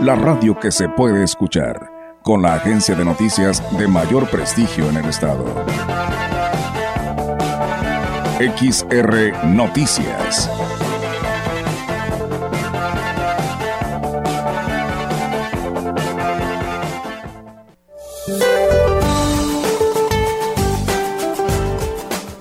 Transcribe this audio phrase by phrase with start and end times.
[0.00, 1.90] la radio que se puede escuchar,
[2.22, 5.44] con la agencia de noticias de mayor prestigio en el estado.
[8.38, 10.50] XR Noticias.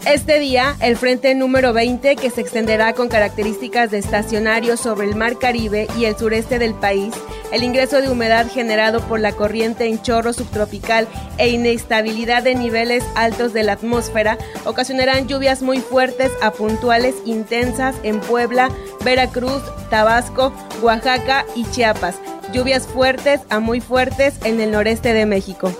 [0.05, 5.15] Este día, el frente número 20, que se extenderá con características de estacionario sobre el
[5.15, 7.13] Mar Caribe y el sureste del país,
[7.55, 13.05] el ingreso de humedad generado por la corriente en chorro subtropical e inestabilidad de niveles
[13.15, 18.69] altos de la atmósfera ocasionarán lluvias muy fuertes a puntuales intensas en Puebla,
[19.05, 22.17] Veracruz, Tabasco, Oaxaca y Chiapas.
[22.51, 25.71] Lluvias fuertes a muy fuertes en el noreste de México.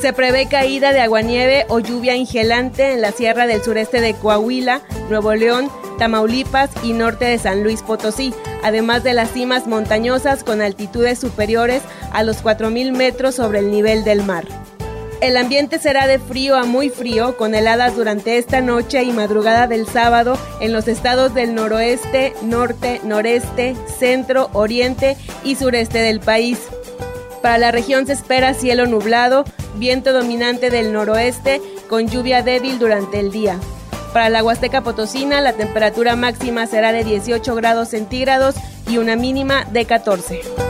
[0.00, 4.82] Se prevé caída de aguanieve o lluvia ingelante en la sierra del sureste de Coahuila,
[5.08, 10.60] Nuevo León, Tamaulipas y norte de San Luis Potosí, además de las cimas montañosas con
[10.60, 14.44] altitudes superiores a los 4.000 metros sobre el nivel del mar.
[15.22, 19.66] El ambiente será de frío a muy frío, con heladas durante esta noche y madrugada
[19.66, 26.58] del sábado en los estados del noroeste, norte, noreste, centro, oriente y sureste del país.
[27.40, 29.44] Para la región se espera cielo nublado,
[29.76, 33.58] viento dominante del noroeste con lluvia débil durante el día.
[34.12, 38.56] Para la Huasteca Potosina la temperatura máxima será de 18 grados centígrados
[38.88, 40.65] y una mínima de 14.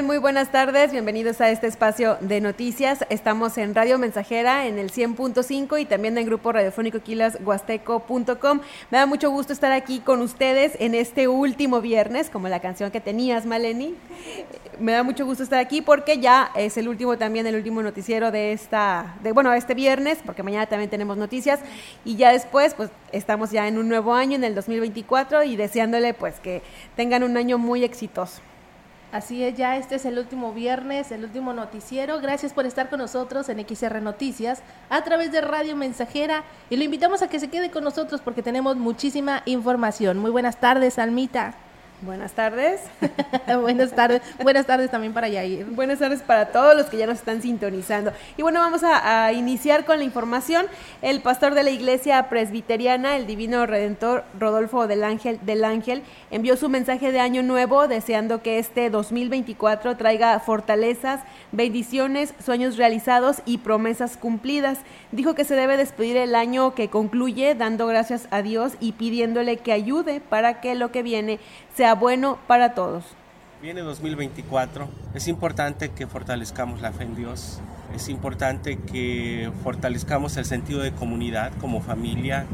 [0.00, 0.90] Muy buenas tardes.
[0.90, 3.04] Bienvenidos a este espacio de noticias.
[3.10, 8.60] Estamos en Radio Mensajera en el 100.5 y también en grupo radiofónico quilashuasteco.com.
[8.90, 12.90] Me da mucho gusto estar aquí con ustedes en este último viernes, como la canción
[12.90, 13.94] que tenías, Maleni.
[14.80, 18.30] Me da mucho gusto estar aquí porque ya es el último también, el último noticiero
[18.30, 21.60] de esta, de bueno, este viernes, porque mañana también tenemos noticias
[22.04, 26.14] y ya después, pues estamos ya en un nuevo año, en el 2024 y deseándole
[26.14, 26.62] pues que
[26.96, 28.40] tengan un año muy exitoso.
[29.12, 32.18] Así es, ya este es el último viernes, el último noticiero.
[32.18, 36.84] Gracias por estar con nosotros en XR Noticias a través de Radio Mensajera y lo
[36.84, 40.16] invitamos a que se quede con nosotros porque tenemos muchísima información.
[40.16, 41.54] Muy buenas tardes, Almita.
[42.02, 42.80] Buenas tardes.
[43.60, 44.22] Buenas tardes.
[44.42, 45.66] Buenas tardes también para Yair.
[45.66, 48.12] Buenas tardes para todos los que ya nos están sintonizando.
[48.36, 50.66] Y bueno, vamos a, a, iniciar con la información.
[51.00, 56.02] El pastor de la iglesia presbiteriana, el divino redentor Rodolfo del Ángel, del Ángel,
[56.32, 61.20] envió su mensaje de año nuevo deseando que este 2024 traiga fortalezas,
[61.52, 64.78] bendiciones, sueños realizados y promesas cumplidas.
[65.12, 69.58] Dijo que se debe despedir el año que concluye dando gracias a Dios y pidiéndole
[69.58, 71.38] que ayude para que lo que viene
[71.76, 73.04] sea bueno para todos.
[73.60, 77.60] Viene 2024, es importante que fortalezcamos la fe en Dios,
[77.94, 82.46] es importante que fortalezcamos el sentido de comunidad como familia,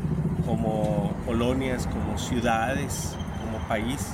[0.45, 4.05] como colonias, como ciudades, como país.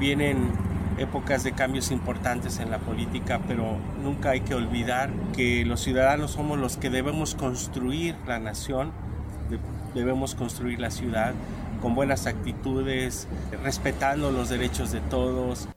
[0.00, 0.50] Vienen
[0.98, 6.32] épocas de cambios importantes en la política, pero nunca hay que olvidar que los ciudadanos
[6.32, 8.90] somos los que debemos construir la nación,
[9.94, 11.34] debemos construir la ciudad
[11.80, 13.26] con buenas actitudes,
[13.62, 15.68] respetando los derechos de todos.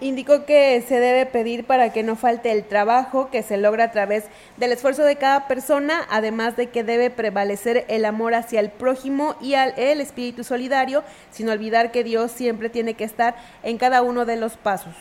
[0.00, 3.90] Indicó que se debe pedir para que no falte el trabajo que se logra a
[3.90, 4.24] través
[4.56, 9.36] del esfuerzo de cada persona, además de que debe prevalecer el amor hacia el prójimo
[9.40, 14.02] y al el espíritu solidario, sin olvidar que Dios siempre tiene que estar en cada
[14.02, 14.94] uno de los pasos.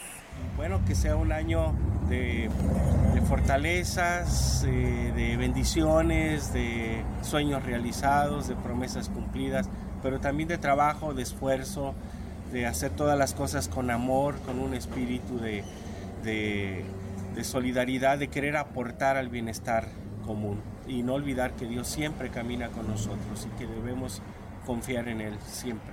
[0.58, 1.74] Bueno, que sea un año
[2.10, 2.50] de,
[3.28, 9.70] fortalezas, eh, de bendiciones, de sueños realizados, de promesas cumplidas,
[10.02, 11.96] pero también de trabajo, de esfuerzo,
[12.52, 16.84] de hacer todas las cosas con amor, con un espíritu de
[17.42, 19.88] solidaridad, de querer aportar al bienestar
[20.26, 24.22] común y no olvidar que Dios siempre camina con nosotros y que debemos
[24.66, 25.93] confiar en Él siempre.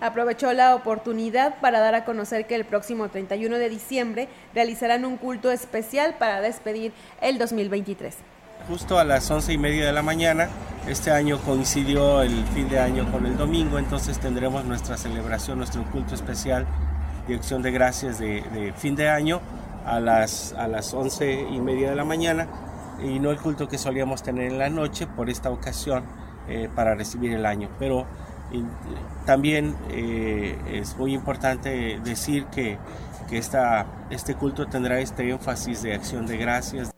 [0.00, 5.16] Aprovechó la oportunidad para dar a conocer que el próximo 31 de diciembre realizarán un
[5.16, 8.16] culto especial para despedir el 2023.
[8.68, 10.48] Justo a las once y media de la mañana,
[10.86, 15.82] este año coincidió el fin de año con el domingo, entonces tendremos nuestra celebración, nuestro
[15.90, 16.66] culto especial
[17.26, 19.40] de de gracias de, fin de año
[19.86, 22.48] a las, a las once y media de la mañana
[23.02, 26.04] y no el culto que solíamos tener en la noche por esta ocasión
[26.48, 27.68] eh, para recibir el año.
[27.78, 28.06] Pero
[29.26, 32.78] también eh, es muy importante decir que,
[33.28, 36.90] que esta, este culto tendrá este énfasis de acción de gracias.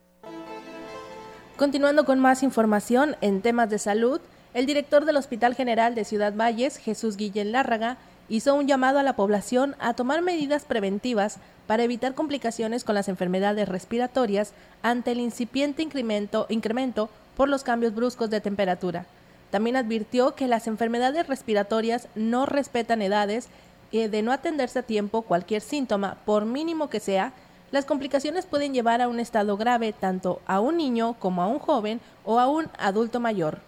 [1.57, 4.19] Continuando con más información en temas de salud,
[4.53, 7.97] el director del Hospital General de Ciudad Valles, Jesús Guillén Lárraga,
[8.29, 13.07] hizo un llamado a la población a tomar medidas preventivas para evitar complicaciones con las
[13.07, 19.05] enfermedades respiratorias ante el incipiente incremento, incremento por los cambios bruscos de temperatura.
[19.53, 23.49] También advirtió que las enfermedades respiratorias no respetan edades
[23.91, 27.33] y de no atenderse a tiempo cualquier síntoma, por mínimo que sea,
[27.69, 31.59] las complicaciones pueden llevar a un estado grave tanto a un niño como a un
[31.59, 33.59] joven o a un adulto mayor.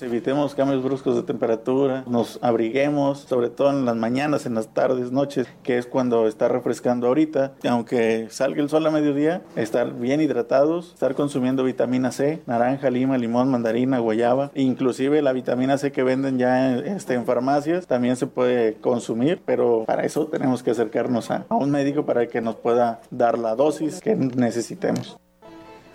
[0.00, 5.12] Evitemos cambios bruscos de temperatura, nos abriguemos, sobre todo en las mañanas, en las tardes,
[5.12, 7.52] noches, que es cuando está refrescando ahorita.
[7.68, 13.16] Aunque salga el sol a mediodía, estar bien hidratados, estar consumiendo vitamina C, naranja, lima,
[13.16, 14.50] limón, mandarina, guayaba.
[14.54, 19.84] Inclusive la vitamina C que venden ya este, en farmacias también se puede consumir, pero
[19.86, 24.00] para eso tenemos que acercarnos a un médico para que nos pueda dar la dosis
[24.00, 25.16] que necesitemos.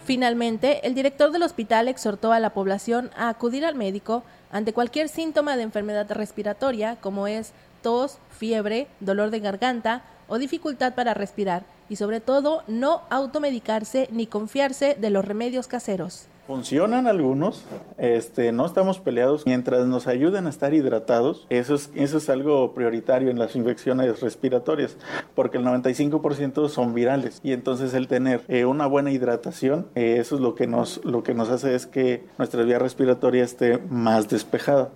[0.07, 5.09] Finalmente, el director del hospital exhortó a la población a acudir al médico ante cualquier
[5.09, 7.51] síntoma de enfermedad respiratoria como es
[7.81, 14.27] tos, fiebre, dolor de garganta o dificultad para respirar y sobre todo no automedicarse ni
[14.27, 16.27] confiarse de los remedios caseros.
[16.47, 17.65] Funcionan algunos,
[17.97, 19.45] este, no estamos peleados.
[19.45, 24.21] Mientras nos ayuden a estar hidratados, eso es, eso es algo prioritario en las infecciones
[24.21, 24.95] respiratorias,
[25.35, 27.41] porque el 95% son virales.
[27.44, 31.21] Y entonces el tener eh, una buena hidratación, eh, eso es lo que, nos, lo
[31.21, 34.91] que nos hace es que nuestra vía respiratoria esté más despejada.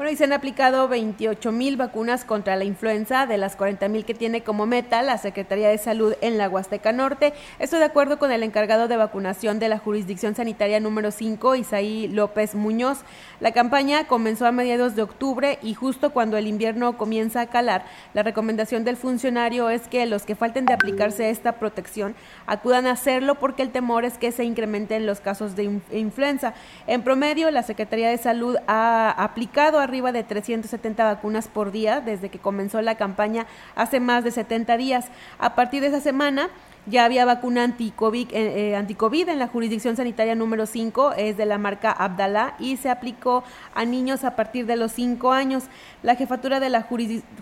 [0.00, 4.06] Bueno, y se han aplicado 28 mil vacunas contra la influenza de las 40 mil
[4.06, 7.34] que tiene como meta la Secretaría de Salud en la Huasteca Norte.
[7.58, 12.08] Esto de acuerdo con el encargado de vacunación de la jurisdicción sanitaria número 5, Isaí
[12.08, 13.00] López Muñoz.
[13.40, 17.84] La campaña comenzó a mediados de octubre y justo cuando el invierno comienza a calar,
[18.14, 22.14] la recomendación del funcionario es que los que falten de aplicarse esta protección
[22.46, 26.54] acudan a hacerlo porque el temor es que se incrementen los casos de influenza.
[26.86, 32.00] En promedio, la Secretaría de Salud ha aplicado a arriba de 370 vacunas por día
[32.00, 35.08] desde que comenzó la campaña hace más de 70 días.
[35.38, 36.48] A partir de esa semana,
[36.86, 41.58] ya había vacuna anti-COVID, eh, eh en la jurisdicción sanitaria número 5, es de la
[41.58, 43.44] marca Abdalá y se aplicó
[43.74, 45.64] a niños a partir de los 5 años.
[46.02, 46.86] La jefatura de la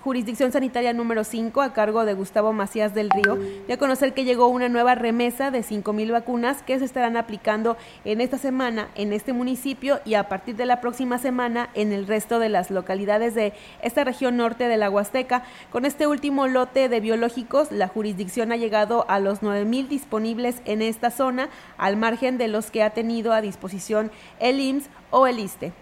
[0.03, 3.37] jurisdicción sanitaria número 5, a cargo de Gustavo Macías del Río,
[3.67, 7.17] dio a conocer que llegó una nueva remesa de 5 mil vacunas que se estarán
[7.17, 11.93] aplicando en esta semana en este municipio y a partir de la próxima semana en
[11.93, 13.53] el resto de las localidades de
[13.83, 15.45] esta región norte de la Huasteca.
[15.71, 20.83] Con este último lote de biológicos, la jurisdicción ha llegado a los 9.000 disponibles en
[20.83, 25.39] esta zona, al margen de los que ha tenido a disposición el IMSS o el
[25.39, 25.73] ISTE.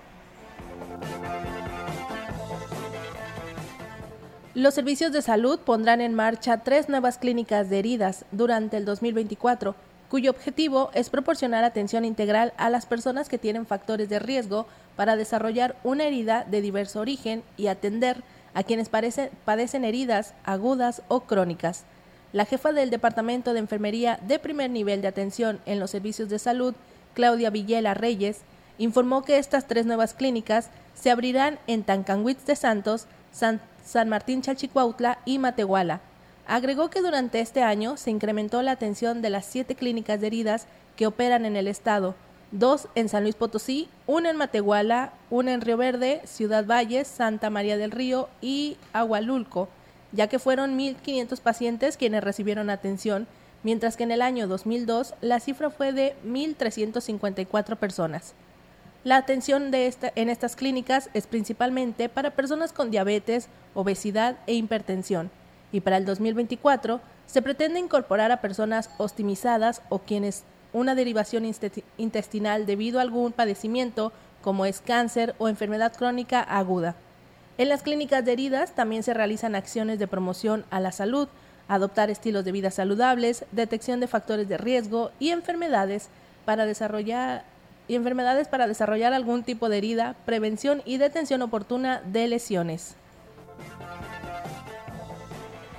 [4.55, 9.75] Los servicios de salud pondrán en marcha tres nuevas clínicas de heridas durante el 2024,
[10.09, 15.17] cuyo objetivo es proporcionar atención integral a las personas que tienen factores de riesgo para
[15.17, 18.23] desarrollar una herida de diverso origen y atender
[18.55, 21.85] a quienes padecen heridas agudas o crónicas.
[22.37, 26.39] La jefa del Departamento de Enfermería de primer nivel de atención en los servicios de
[26.39, 26.75] salud,
[27.15, 28.41] Claudia Villela Reyes,
[28.77, 33.63] informó que estas tres nuevas clínicas se abrirán en Tancanwitz de Santos, San,
[34.07, 36.03] Martín Chalchicuautla y Matehuala.
[36.47, 40.67] Agregó que durante este año se incrementó la atención de las siete clínicas de heridas
[40.95, 42.17] que operan en el estado,
[42.51, 47.49] dos en San Luis Potosí, una en Matehuala, una en Río Verde, Ciudad Valles, Santa
[47.49, 49.71] María del Río y Agualulco,
[50.13, 53.27] ya que fueron 1.500 pacientes quienes recibieron atención,
[53.63, 58.35] mientras que en el año 2002 la cifra fue de 1.354 personas.
[59.05, 65.31] La atención en estas clínicas es principalmente para personas con diabetes, obesidad e hipertensión,
[65.71, 71.45] y para el 2024 se pretende incorporar a personas optimizadas o quienes una derivación
[71.97, 76.97] intestinal debido a algún padecimiento como es cáncer o enfermedad crónica aguda.
[77.59, 81.29] En las clínicas de heridas también se realizan acciones de promoción a la salud,
[81.69, 86.09] adoptar estilos de vida saludables, detección de factores de riesgo y enfermedades,
[86.45, 87.45] para desarrollar
[87.89, 92.97] y enfermedades para desarrollar algún tipo de herida, prevención y detención oportuna de lesiones.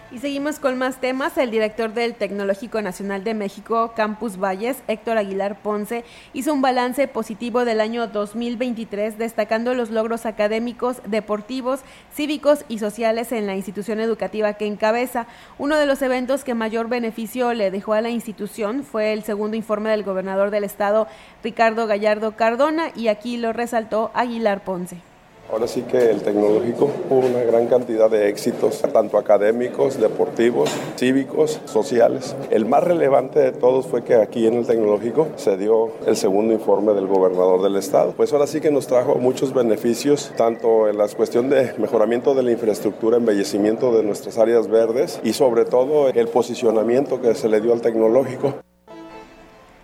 [0.10, 1.38] Y seguimos con más temas.
[1.38, 7.10] El director del Tecnológico Nacional de México, Campus Valles, Héctor Aguilar Ponce, hizo un balance
[7.10, 11.82] positivo del año 2023, destacando los logros académicos, deportivos,
[12.16, 15.28] cívicos y sociales en la institución educativa que encabeza.
[15.58, 19.58] Uno de los eventos que mayor beneficio le dejó a la institución fue el segundo
[19.58, 21.08] informe del gobernador del estado,
[21.44, 25.02] Ricardo Gallardo Cardona, y aquí lo resaltó Aguilar Ponce.
[25.50, 31.62] Ahora sí que el tecnológico hubo una gran cantidad de éxitos, tanto académicos, deportivos, cívicos,
[31.66, 32.36] sociales.
[32.50, 36.54] El más relevante de todos fue que aquí en el tecnológico se dio el segundo
[36.54, 38.12] informe del gobernador del estado.
[38.12, 42.44] Pues ahora sí que nos trajo muchos beneficios, tanto en la cuestión de mejoramiento de
[42.44, 47.62] la infraestructura, embellecimiento de nuestras áreas verdes y sobre todo el posicionamiento que se le
[47.62, 48.54] dio al tecnológico.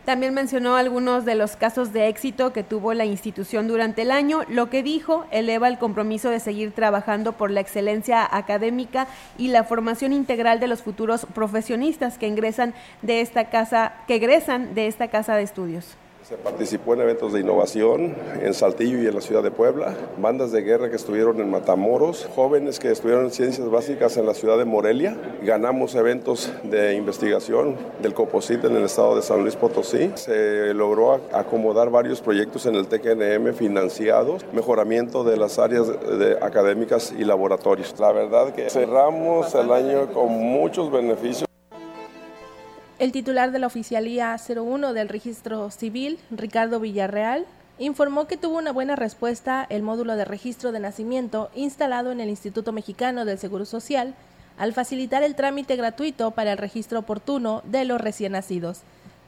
[0.05, 4.41] También mencionó algunos de los casos de éxito que tuvo la institución durante el año.
[4.49, 9.07] Lo que dijo eleva el compromiso de seguir trabajando por la excelencia académica
[9.37, 14.75] y la formación integral de los futuros profesionistas que ingresan de esta casa, que egresan
[14.75, 15.95] de esta casa de estudios.
[16.33, 20.51] Se participó en eventos de innovación en Saltillo y en la ciudad de Puebla, bandas
[20.51, 24.57] de guerra que estuvieron en Matamoros, jóvenes que estuvieron en ciencias básicas en la ciudad
[24.57, 25.15] de Morelia.
[25.43, 30.11] Ganamos eventos de investigación del COPOSIT en el estado de San Luis Potosí.
[30.15, 37.13] Se logró acomodar varios proyectos en el TKNM financiados, mejoramiento de las áreas de académicas
[37.15, 37.93] y laboratorios.
[37.99, 41.52] La verdad que cerramos el año con muchos beneficios.
[42.99, 47.47] El titular de la Oficialía 01 del Registro Civil, Ricardo Villarreal,
[47.79, 52.29] informó que tuvo una buena respuesta el módulo de registro de nacimiento instalado en el
[52.29, 54.13] Instituto Mexicano del Seguro Social
[54.59, 58.81] al facilitar el trámite gratuito para el registro oportuno de los recién nacidos.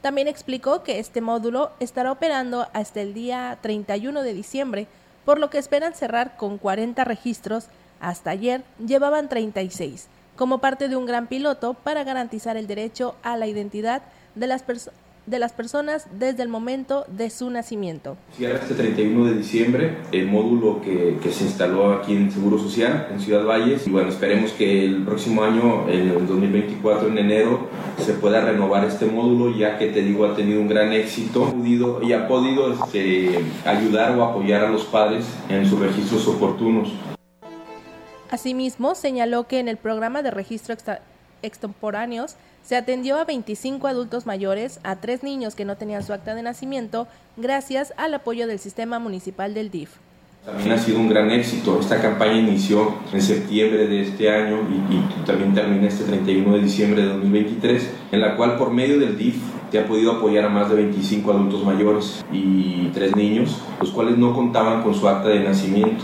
[0.03, 4.87] También explicó que este módulo estará operando hasta el día 31 de diciembre,
[5.25, 7.65] por lo que esperan cerrar con 40 registros.
[7.99, 13.37] Hasta ayer llevaban 36 como parte de un gran piloto para garantizar el derecho a
[13.37, 14.03] la identidad
[14.35, 14.63] de las,
[15.25, 18.17] de las personas desde el momento de su nacimiento.
[18.35, 23.19] Cierra este 31 de diciembre el módulo que, se instaló aquí en Seguro Social, en
[23.19, 28.13] Ciudad Valles, y bueno, esperemos que el próximo año, en el 2024, en enero, se
[28.13, 31.53] pueda renovar este módulo, ya que te digo, ha tenido un gran éxito
[32.01, 36.91] y ha podido este, ayudar o apoyar a los padres en sus registros oportunos.
[38.35, 40.75] Asimismo, señaló que en el programa de registro
[41.41, 46.35] extemporáneos se atendió a 25 adultos mayores, a tres niños que no tenían su acta
[46.35, 49.91] de nacimiento, gracias al apoyo del sistema municipal del DIF.
[50.45, 51.79] También ha sido un gran éxito.
[51.79, 57.03] Esta campaña inició en septiembre de este año y, también termina este 31 de diciembre
[57.03, 59.37] de 2023, en la cual por medio del DIF
[59.71, 64.17] se ha podido apoyar a más de 25 adultos mayores y tres niños, los cuales
[64.17, 66.03] no contaban con su acta de nacimiento.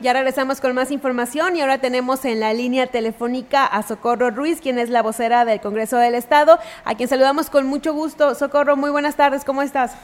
[0.00, 4.62] Ya regresamos con más información y ahora tenemos en la línea telefónica a Socorro Ruiz,
[4.62, 8.34] quien es la vocera del Congreso del Estado, a quien saludamos con mucho gusto.
[8.34, 9.94] Socorro, muy buenas tardes, ¿cómo estás?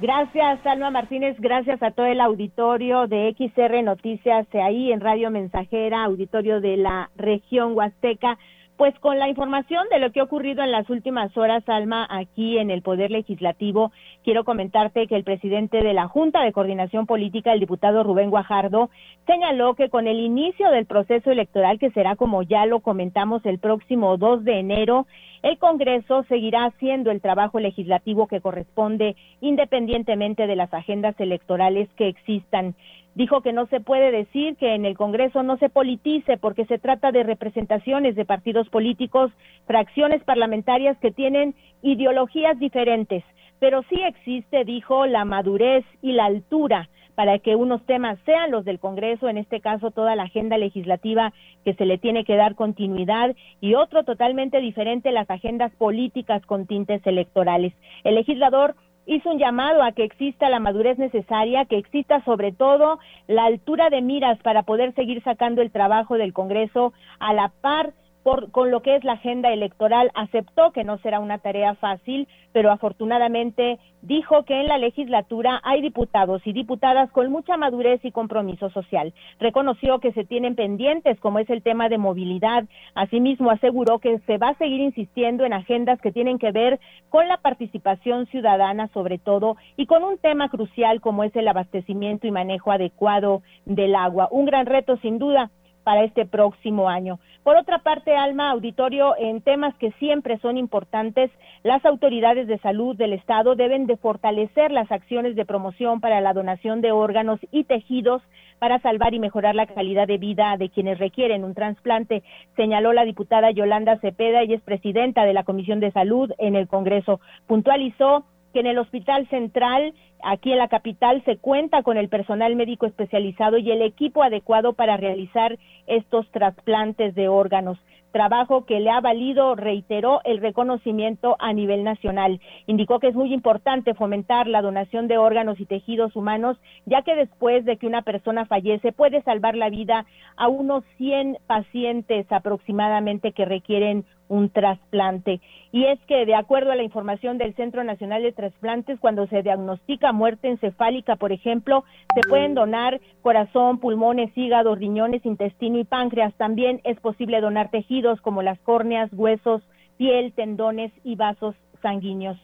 [0.00, 1.36] Gracias, Alma Martínez.
[1.40, 7.10] Gracias a todo el auditorio de XR Noticias ahí en Radio Mensajera, auditorio de la
[7.16, 8.38] región Huasteca.
[8.80, 12.56] Pues con la información de lo que ha ocurrido en las últimas horas, Alma, aquí
[12.56, 13.92] en el Poder Legislativo,
[14.24, 18.88] quiero comentarte que el presidente de la Junta de Coordinación Política, el diputado Rubén Guajardo,
[19.26, 23.58] señaló que con el inicio del proceso electoral, que será como ya lo comentamos el
[23.58, 25.06] próximo 2 de enero,
[25.42, 32.08] el Congreso seguirá haciendo el trabajo legislativo que corresponde independientemente de las agendas electorales que
[32.08, 32.74] existan.
[33.20, 36.78] Dijo que no se puede decir que en el Congreso no se politice porque se
[36.78, 39.30] trata de representaciones de partidos políticos,
[39.66, 43.22] fracciones parlamentarias que tienen ideologías diferentes,
[43.58, 48.64] pero sí existe, dijo, la madurez y la altura para que unos temas sean los
[48.64, 51.34] del Congreso, en este caso toda la agenda legislativa
[51.66, 56.66] que se le tiene que dar continuidad, y otro totalmente diferente, las agendas políticas con
[56.66, 57.74] tintes electorales.
[58.02, 58.74] El legislador
[59.06, 63.90] hizo un llamado a que exista la madurez necesaria, que exista sobre todo la altura
[63.90, 67.92] de miras para poder seguir sacando el trabajo del Congreso a la par
[68.22, 72.70] con lo que es la agenda electoral, aceptó que no será una tarea fácil, pero
[72.70, 78.70] afortunadamente dijo que en la legislatura hay diputados y diputadas con mucha madurez y compromiso
[78.70, 79.14] social.
[79.38, 82.64] Reconoció que se tienen pendientes, como es el tema de movilidad.
[82.94, 87.28] Asimismo, aseguró que se va a seguir insistiendo en agendas que tienen que ver con
[87.28, 92.30] la participación ciudadana, sobre todo, y con un tema crucial como es el abastecimiento y
[92.30, 94.28] manejo adecuado del agua.
[94.30, 95.50] Un gran reto, sin duda,
[95.84, 97.18] para este próximo año.
[97.42, 101.30] Por otra parte, Alma, auditorio, en temas que siempre son importantes,
[101.62, 106.32] las autoridades de salud del Estado deben de fortalecer las acciones de promoción para la
[106.32, 108.22] donación de órganos y tejidos
[108.58, 112.22] para salvar y mejorar la calidad de vida de quienes requieren un trasplante,
[112.56, 116.68] señaló la diputada Yolanda Cepeda, y es presidenta de la Comisión de Salud en el
[116.68, 117.20] Congreso.
[117.46, 122.56] Puntualizó que en el Hospital Central, aquí en la capital, se cuenta con el personal
[122.56, 127.78] médico especializado y el equipo adecuado para realizar estos trasplantes de órganos
[128.10, 132.40] trabajo que le ha valido, reiteró, el reconocimiento a nivel nacional.
[132.66, 137.14] Indicó que es muy importante fomentar la donación de órganos y tejidos humanos, ya que
[137.14, 143.32] después de que una persona fallece puede salvar la vida a unos 100 pacientes aproximadamente
[143.32, 145.40] que requieren un trasplante.
[145.72, 149.42] Y es que, de acuerdo a la información del Centro Nacional de Trasplantes, cuando se
[149.42, 151.84] diagnostica muerte encefálica, por ejemplo,
[152.14, 156.32] se pueden donar corazón, pulmones, hígado, riñones, intestino y páncreas.
[156.34, 159.62] También es posible donar tejidos como las córneas, huesos,
[159.98, 162.38] piel, tendones y vasos sanguíneos.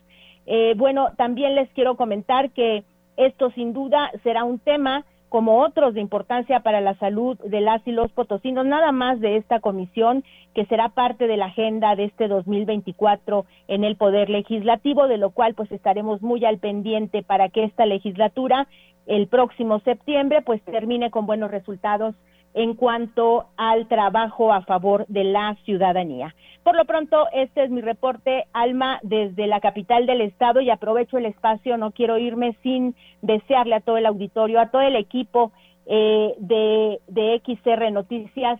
[0.46, 2.82] Eh, bueno, también les quiero comentar que
[3.16, 7.86] esto sin duda será un tema como otros de importancia para la salud de las
[7.86, 12.04] y los potosinos, nada más de esta comisión que será parte de la agenda de
[12.04, 17.48] este 2024 en el Poder Legislativo, de lo cual pues estaremos muy al pendiente para
[17.48, 18.66] que esta legislatura
[19.06, 22.14] el próximo septiembre pues termine con buenos resultados
[22.56, 26.34] en cuanto al trabajo a favor de la ciudadanía.
[26.64, 31.18] Por lo pronto, este es mi reporte, Alma, desde la capital del estado y aprovecho
[31.18, 35.52] el espacio, no quiero irme sin desearle a todo el auditorio, a todo el equipo
[35.84, 38.58] eh, de, de XR Noticias,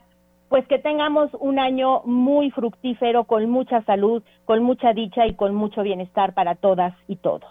[0.50, 5.54] pues que tengamos un año muy fructífero, con mucha salud, con mucha dicha y con
[5.54, 7.50] mucho bienestar para todas y todos.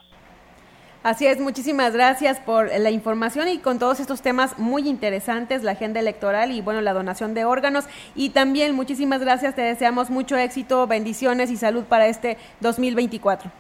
[1.05, 5.73] Así es, muchísimas gracias por la información y con todos estos temas muy interesantes, la
[5.73, 7.85] agenda electoral y bueno, la donación de órganos.
[8.15, 13.51] Y también muchísimas gracias, te deseamos mucho éxito, bendiciones y salud para este 2024.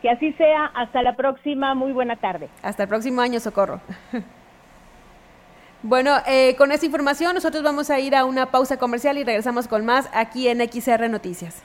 [0.00, 2.48] Que así sea, hasta la próxima, muy buena tarde.
[2.62, 3.82] Hasta el próximo año, Socorro.
[5.82, 9.66] Bueno, eh, con esta información nosotros vamos a ir a una pausa comercial y regresamos
[9.66, 11.64] con más aquí en XR Noticias.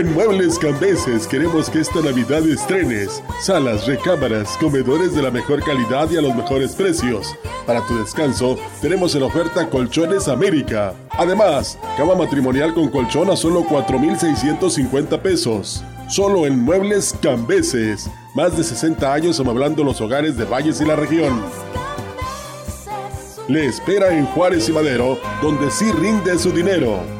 [0.00, 6.10] En Muebles Cambeses queremos que esta Navidad estrenes salas, recámaras, comedores de la mejor calidad
[6.10, 7.36] y a los mejores precios.
[7.66, 10.94] Para tu descanso, tenemos en oferta Colchones América.
[11.10, 15.84] Además, cama matrimonial con colchón a solo 4,650 pesos.
[16.08, 18.08] Solo en Muebles Cambeses.
[18.34, 21.42] Más de 60 años amueblando los hogares de Valles y la región.
[23.48, 27.19] Le espera en Juárez y Madero, donde sí rinde su dinero.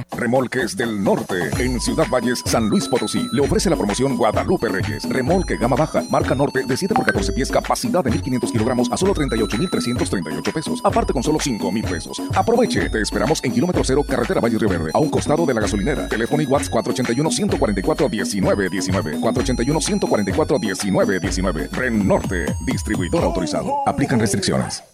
[0.17, 1.35] Remolques del Norte.
[1.59, 3.27] En Ciudad Valles, San Luis Potosí.
[3.31, 5.07] Le ofrece la promoción Guadalupe Reyes.
[5.09, 8.97] Remolque gama baja, marca norte de 7 por 14 pies, capacidad de 1500 kilogramos a
[8.97, 10.81] solo 38,338 pesos.
[10.83, 12.21] Aparte con solo 5,000 pesos.
[12.35, 12.89] Aproveche.
[12.89, 16.07] Te esperamos en kilómetro cero, carretera Valle Río Verde, a un costado de la gasolinera.
[16.07, 19.19] Teléfono y WhatsApp 481-144-1919.
[19.21, 21.69] 481-144-1919.
[21.71, 23.73] Ren Norte, distribuidor autorizado.
[23.85, 24.83] Aplican restricciones.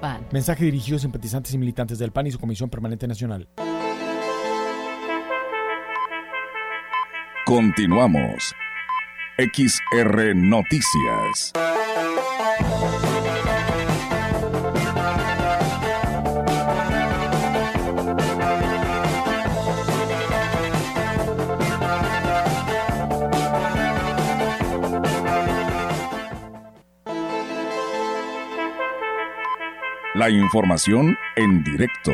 [0.00, 0.26] PAN.
[0.32, 3.48] Mensaje dirigido a simpatizantes y militantes del PAN y su Comisión Permanente Nacional.
[7.44, 8.54] Continuamos.
[9.38, 11.52] XR Noticias.
[30.18, 32.10] La información en directo.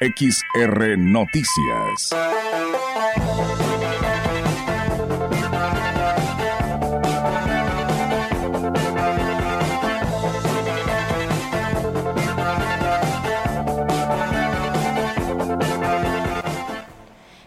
[0.00, 2.10] XR Noticias.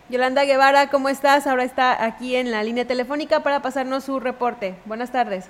[0.09, 1.45] Yolanda Guevara, ¿cómo estás?
[1.45, 4.77] Ahora está aquí en la línea telefónica para pasarnos su reporte.
[4.85, 5.47] Buenas tardes.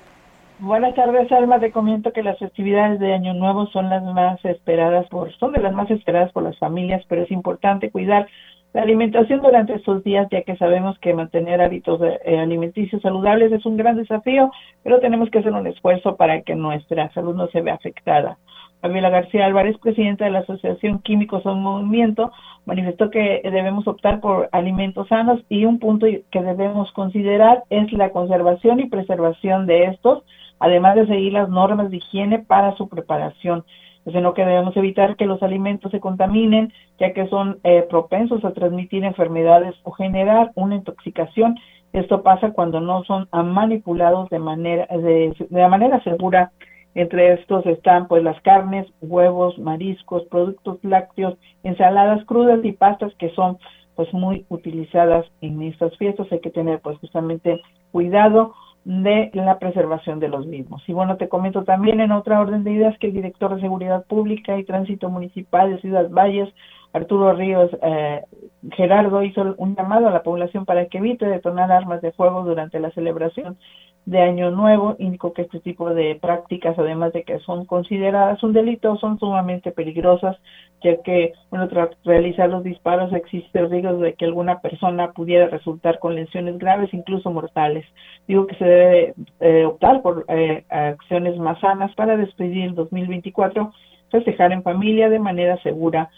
[0.60, 1.60] Buenas tardes, Alma.
[1.60, 5.62] Te comento que las festividades de Año Nuevo son las más esperadas por, son de
[5.62, 8.28] las más esperadas por las familias, pero es importante cuidar
[8.72, 13.66] la alimentación durante estos días, ya que sabemos que mantener hábitos eh, alimenticios saludables es
[13.66, 14.50] un gran desafío,
[14.82, 18.38] pero tenemos que hacer un esfuerzo para que nuestra salud no se vea afectada.
[18.82, 22.32] Fabiola García Álvarez, presidenta de la Asociación Químicos en Movimiento,
[22.66, 28.12] manifestó que debemos optar por alimentos sanos y un punto que debemos considerar es la
[28.12, 30.24] conservación y preservación de estos,
[30.60, 33.64] además de seguir las normas de higiene para su preparación.
[34.06, 37.86] Es en lo que debemos evitar que los alimentos se contaminen, ya que son eh,
[37.90, 41.58] propensos a transmitir enfermedades o generar una intoxicación.
[41.92, 46.52] Esto pasa cuando no son manipulados de manera, de, de manera segura
[46.96, 53.30] entre estos están pues las carnes, huevos, mariscos, productos lácteos, ensaladas crudas y pastas que
[53.32, 53.58] son
[53.96, 56.28] pues muy utilizadas en estas fiestas.
[56.32, 58.54] Hay que tener pues justamente cuidado
[58.86, 60.84] de la preservación de los mismos.
[60.88, 64.06] Y bueno, te comento también en otra orden de ideas que el director de Seguridad
[64.06, 66.54] Pública y Tránsito Municipal de Ciudad Valles,
[66.96, 68.24] Arturo Ríos eh,
[68.72, 72.80] Gerardo, hizo un llamado a la población para que evite detonar armas de fuego durante
[72.80, 73.58] la celebración
[74.06, 74.96] de Año Nuevo.
[74.98, 79.74] Indicó que este tipo de prácticas, además de que son consideradas un delito, son sumamente
[79.74, 80.38] peligrosas,
[80.82, 85.48] ya que, bueno, tras realizar los disparos existe el riesgo de que alguna persona pudiera
[85.48, 87.86] resultar con lesiones graves, incluso mortales.
[88.26, 93.74] Digo que se debe eh, optar por eh, acciones más sanas para despedir el 2024,
[94.12, 96.10] festejar en familia de manera segura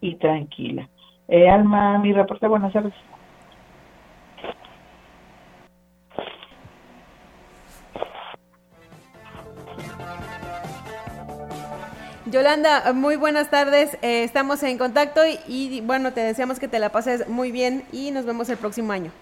[0.00, 0.88] y tranquila.
[1.28, 2.94] Eh, Alma, mi reporte, buenas tardes.
[12.26, 13.96] Yolanda, muy buenas tardes.
[14.02, 17.84] Eh, estamos en contacto y, y, bueno, te deseamos que te la pases muy bien
[17.92, 19.12] y nos vemos el próximo año.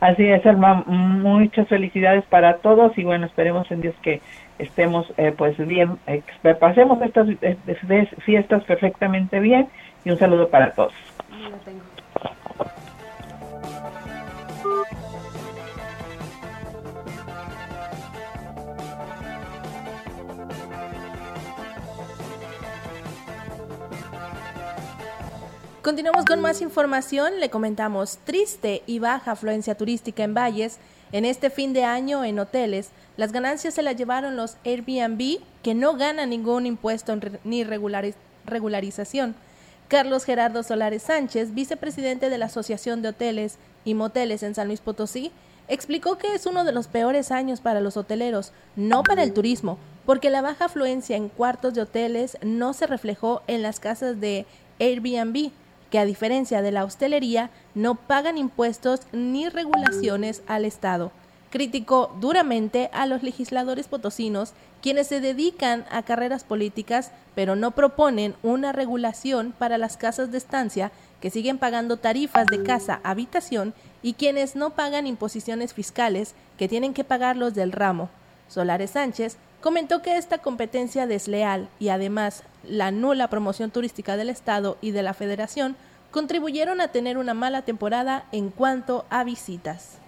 [0.00, 0.82] Así es, Alma.
[0.86, 4.22] Muchas felicidades para todos y bueno, esperemos en Dios que
[4.58, 6.22] estemos eh, pues bien, eh,
[6.58, 9.68] pasemos estas eh, fiestas perfectamente bien
[10.04, 10.92] y un saludo para todos.
[25.90, 27.40] Continuamos con más información.
[27.40, 30.78] Le comentamos triste y baja afluencia turística en Valles.
[31.10, 35.74] En este fin de año en hoteles, las ganancias se las llevaron los Airbnb, que
[35.74, 39.34] no ganan ningún impuesto ni regularización.
[39.88, 44.80] Carlos Gerardo Solares Sánchez, vicepresidente de la Asociación de Hoteles y Moteles en San Luis
[44.80, 45.32] Potosí,
[45.66, 49.76] explicó que es uno de los peores años para los hoteleros, no para el turismo,
[50.06, 54.46] porque la baja afluencia en cuartos de hoteles no se reflejó en las casas de
[54.78, 55.50] Airbnb,
[55.90, 61.12] que a diferencia de la hostelería no pagan impuestos ni regulaciones al Estado.
[61.50, 68.34] Criticó duramente a los legisladores potosinos quienes se dedican a carreras políticas pero no proponen
[68.42, 74.14] una regulación para las casas de estancia que siguen pagando tarifas de casa habitación y
[74.14, 78.08] quienes no pagan imposiciones fiscales que tienen que pagar los del ramo.
[78.48, 84.78] Solares Sánchez comentó que esta competencia desleal y además la nula promoción turística del Estado
[84.80, 85.76] y de la Federación
[86.10, 89.98] contribuyeron a tener una mala temporada en cuanto a visitas.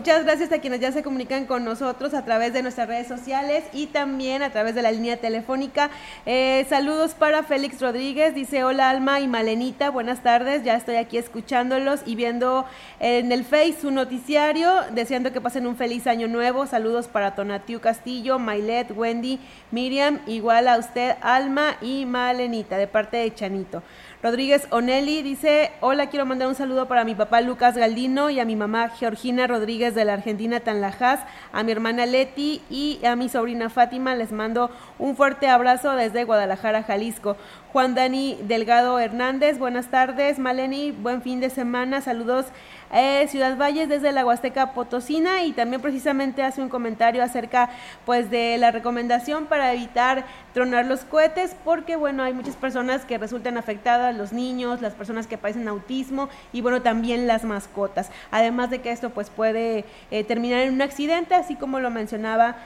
[0.00, 3.64] Muchas gracias a quienes ya se comunican con nosotros a través de nuestras redes sociales
[3.74, 5.90] y también a través de la línea telefónica.
[6.24, 11.18] Eh, saludos para Félix Rodríguez, dice hola Alma y Malenita, buenas tardes, ya estoy aquí
[11.18, 12.64] escuchándolos y viendo
[12.98, 16.66] en el Face su noticiario, deseando que pasen un feliz año nuevo.
[16.66, 19.38] Saludos para Tonatiu Castillo, Mailet, Wendy,
[19.70, 23.82] Miriam, igual a usted Alma y Malenita, de parte de Chanito.
[24.22, 28.44] Rodríguez Onelli dice, hola, quiero mandar un saludo para mi papá Lucas Galdino y a
[28.44, 31.20] mi mamá Georgina Rodríguez de la Argentina Tanlajas,
[31.54, 34.14] a mi hermana Leti y a mi sobrina Fátima.
[34.14, 37.38] Les mando un fuerte abrazo desde Guadalajara, Jalisco.
[37.72, 40.38] Juan Dani Delgado Hernández, buenas tardes.
[40.38, 42.02] Maleni, buen fin de semana.
[42.02, 42.44] Saludos
[42.92, 47.70] eh, Ciudad Valles desde la Huasteca Potosina y también precisamente hace un comentario acerca
[48.04, 50.24] pues de la recomendación para evitar
[50.54, 55.26] tronar los cohetes porque bueno hay muchas personas que resultan afectadas, los niños, las personas
[55.26, 58.10] que padecen autismo y bueno también las mascotas.
[58.30, 62.56] Además de que esto pues puede eh, terminar en un accidente así como lo mencionaba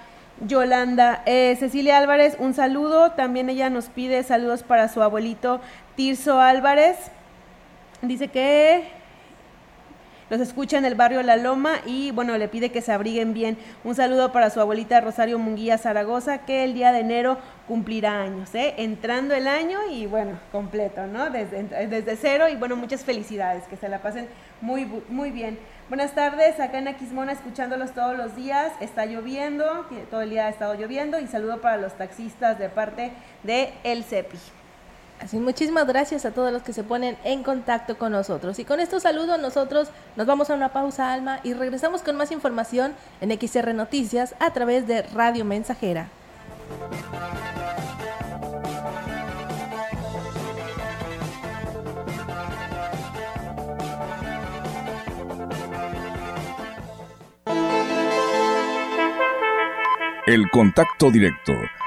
[0.41, 1.23] Yolanda.
[1.27, 3.13] Eh, Cecilia Álvarez, un saludo.
[3.13, 5.61] También ella nos pide saludos para su abuelito
[5.97, 6.97] Tirso Álvarez.
[8.03, 9.04] Dice que
[10.31, 13.59] los escucha en el barrio La Loma y bueno, le pide que se abriguen bien.
[13.85, 18.55] Un saludo para su abuelita Rosario Munguía Zaragoza, que el día de enero cumplirá años,
[18.55, 18.75] ¿eh?
[18.79, 21.31] entrando el año y bueno, completo, ¿no?
[21.31, 24.29] Desde, desde cero y bueno, muchas felicidades, que se la pasen
[24.61, 25.59] muy, muy bien.
[25.89, 30.49] Buenas tardes, acá en Aquismona escuchándolos todos los días, está lloviendo, todo el día ha
[30.49, 34.64] estado lloviendo y saludo para los taxistas de parte de El CEPI.
[35.21, 38.59] Así, muchísimas gracias a todos los que se ponen en contacto con nosotros.
[38.59, 42.31] Y con estos saludos nosotros nos vamos a una pausa, Alma, y regresamos con más
[42.31, 46.09] información en XR Noticias a través de Radio Mensajera.
[60.27, 61.53] El contacto directo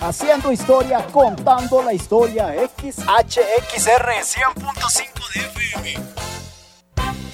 [0.00, 2.54] haciendo historia, contando la historia.
[2.78, 5.94] XHXR 100.5 de FM.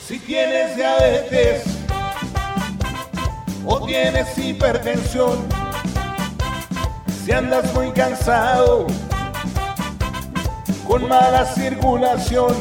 [0.07, 1.65] Si tienes diabetes
[3.65, 5.47] o tienes hipertensión,
[7.25, 8.87] si andas muy cansado,
[10.87, 12.55] con mala circulación,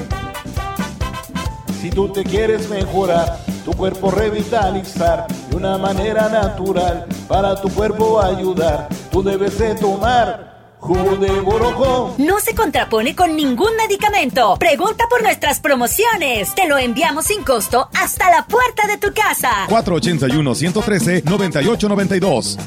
[1.80, 8.20] si tú te quieres mejorar, tu cuerpo revitalizar de una manera natural para tu cuerpo
[8.20, 8.88] ayudar.
[9.16, 12.14] Tú debes de tomar jugo de borojo.
[12.18, 14.58] No se contrapone con ningún medicamento.
[14.60, 16.54] Pregunta por nuestras promociones.
[16.54, 19.68] Te lo enviamos sin costo hasta la puerta de tu casa.
[19.70, 22.58] 481-113-9892.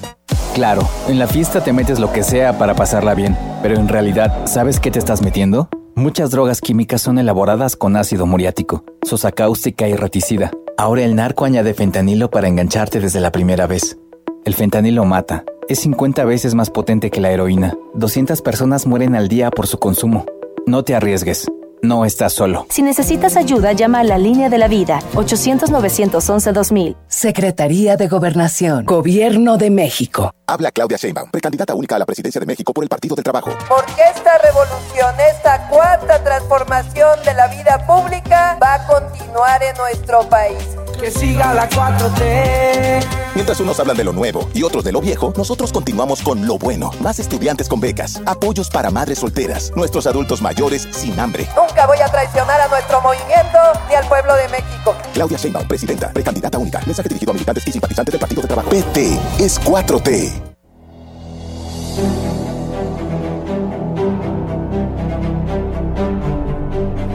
[0.54, 4.46] Claro, en la fiesta te metes lo que sea para pasarla bien, pero en realidad,
[4.46, 5.68] ¿sabes qué te estás metiendo?
[5.96, 10.50] Muchas drogas químicas son elaboradas con ácido muriático, sosa cáustica y reticida.
[10.78, 13.98] Ahora el narco añade fentanilo para engancharte desde la primera vez.
[14.48, 15.44] El fentanilo mata.
[15.68, 17.76] Es 50 veces más potente que la heroína.
[17.92, 20.24] 200 personas mueren al día por su consumo.
[20.66, 21.48] No te arriesgues.
[21.82, 22.66] No estás solo.
[22.70, 26.96] Si necesitas ayuda, llama a la línea de la vida 800-911-2000.
[27.06, 28.84] Secretaría de Gobernación.
[28.84, 30.32] Gobierno de México.
[30.46, 33.50] Habla Claudia Sheinbaum, precandidata única a la presidencia de México por el Partido del Trabajo.
[33.68, 40.28] Porque esta revolución, esta cuarta transformación de la vida pública va a continuar en nuestro
[40.28, 40.58] país.
[40.98, 43.04] Que siga la 4T.
[43.34, 46.58] Mientras unos hablan de lo nuevo y otros de lo viejo, nosotros continuamos con lo
[46.58, 46.90] bueno.
[47.00, 51.46] Más estudiantes con becas, apoyos para madres solteras, nuestros adultos mayores sin hambre.
[51.68, 54.96] Nunca voy a traicionar a nuestro movimiento ni al pueblo de México.
[55.12, 56.80] Claudia Sheinbaum, presidenta, precandidata única.
[56.86, 58.70] Mensaje dirigido a militantes y simpatizantes del Partido del Trabajo.
[58.70, 60.32] PT es 4T.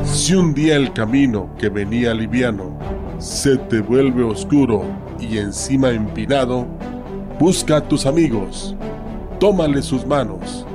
[0.06, 2.78] Si un día el camino que venía liviano
[3.18, 4.84] se te vuelve oscuro
[5.20, 6.68] y encima empinado,
[7.40, 8.76] busca a tus amigos,
[9.40, 10.66] tómale sus manos,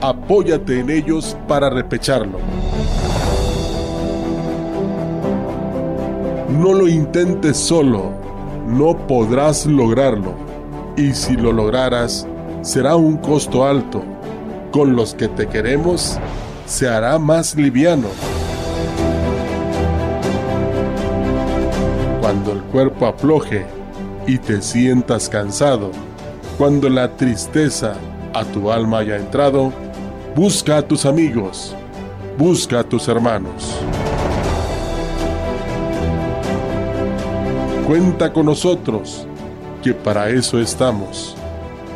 [0.00, 2.38] apóyate en ellos para repecharlo.
[6.54, 8.12] No lo intentes solo,
[8.68, 10.34] no podrás lograrlo.
[10.96, 12.28] Y si lo lograras,
[12.62, 14.04] será un costo alto.
[14.70, 16.16] Con los que te queremos,
[16.66, 18.06] se hará más liviano.
[22.20, 23.66] Cuando el cuerpo afloje
[24.28, 25.90] y te sientas cansado,
[26.56, 27.94] cuando la tristeza
[28.32, 29.72] a tu alma haya entrado,
[30.36, 31.74] busca a tus amigos,
[32.38, 33.76] busca a tus hermanos.
[37.86, 39.26] Cuenta con nosotros,
[39.82, 41.36] que para eso estamos.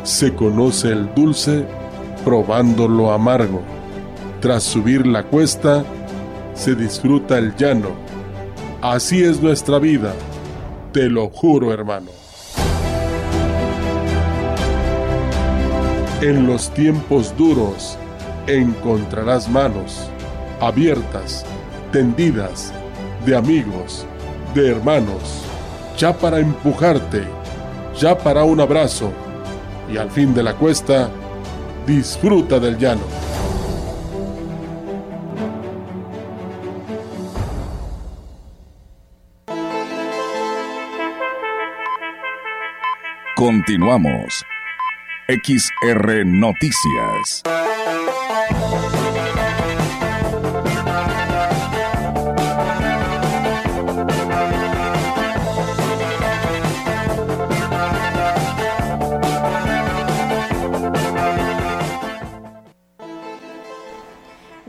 [0.03, 1.65] Se conoce el dulce
[2.23, 3.63] probando lo amargo.
[4.39, 5.83] Tras subir la cuesta,
[6.53, 7.89] se disfruta el llano.
[8.83, 10.13] Así es nuestra vida,
[10.93, 12.11] te lo juro hermano.
[16.21, 17.97] En los tiempos duros
[18.45, 20.07] encontrarás manos
[20.61, 21.47] abiertas,
[21.91, 22.71] tendidas,
[23.25, 24.05] de amigos,
[24.53, 25.48] de hermanos
[25.99, 27.27] ya para empujarte,
[27.93, 29.11] ya para un abrazo,
[29.91, 31.09] y al fin de la cuesta,
[31.85, 33.01] disfruta del llano.
[43.35, 44.45] Continuamos.
[45.27, 47.43] XR Noticias.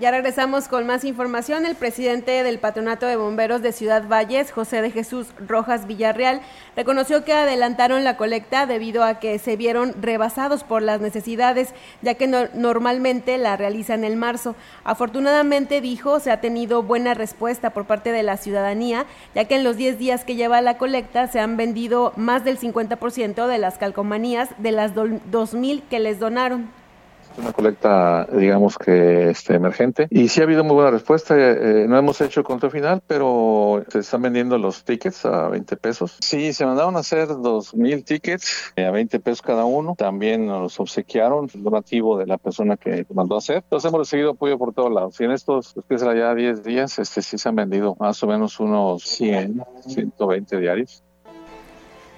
[0.00, 1.66] Ya regresamos con más información.
[1.66, 6.40] El presidente del Patronato de Bomberos de Ciudad Valles, José de Jesús Rojas Villarreal,
[6.74, 12.14] reconoció que adelantaron la colecta debido a que se vieron rebasados por las necesidades, ya
[12.14, 14.56] que normalmente la realizan en marzo.
[14.84, 19.64] Afortunadamente, dijo, se ha tenido buena respuesta por parte de la ciudadanía, ya que en
[19.64, 23.76] los 10 días que lleva la colecta se han vendido más del 50% de las
[23.76, 26.80] calcomanías de las 2.000 que les donaron
[27.38, 30.09] una colecta, digamos que este, emergente.
[30.11, 31.35] Y sí ha habido muy buena respuesta.
[31.37, 35.77] Eh, no hemos hecho el control final, pero se están vendiendo los tickets a 20
[35.77, 36.16] pesos.
[36.21, 39.95] Sí, se mandaron a hacer 2.000 tickets eh, a 20 pesos cada uno.
[39.97, 43.57] También nos obsequiaron el donativo de la persona que mandó a hacer.
[43.57, 45.21] Entonces hemos recibido apoyo por todos lados.
[45.21, 48.27] Y en estos, que será ya 10 días, este, sí se han vendido más o
[48.27, 51.03] menos unos 100, 120 diarios.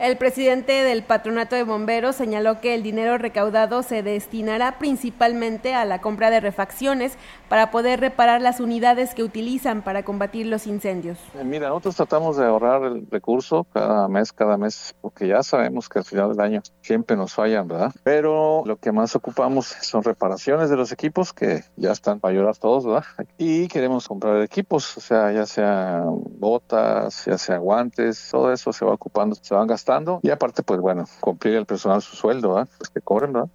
[0.03, 5.85] El presidente del Patronato de Bomberos señaló que el dinero recaudado se destinará principalmente a
[5.85, 7.17] la compra de refacciones
[7.49, 11.21] para poder reparar las unidades que utilizan para combatir los incendios.
[11.39, 15.89] Eh, mira, nosotros tratamos de ahorrar el recurso cada mes, cada mes, porque ya sabemos
[15.89, 17.93] que al final del año siempre nos fallan, ¿verdad?
[18.03, 22.57] Pero lo que más ocupamos son reparaciones de los equipos que ya están para llorar
[22.57, 23.05] todos, ¿verdad?
[23.39, 28.85] Y queremos comprar equipos, o sea, ya sea botas, ya sea guantes, todo eso se
[28.85, 29.92] va ocupando, se van gastando
[30.23, 32.67] y aparte, pues bueno, cumplir el personal su sueldo, ¿eh?
[32.79, 33.49] pues que cobren, ¿verdad?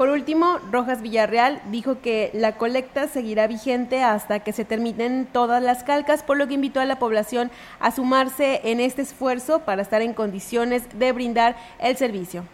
[0.00, 5.62] Por último, Rojas Villarreal dijo que la colecta seguirá vigente hasta que se terminen todas
[5.62, 9.82] las calcas, por lo que invitó a la población a sumarse en este esfuerzo para
[9.82, 12.44] estar en condiciones de brindar el servicio.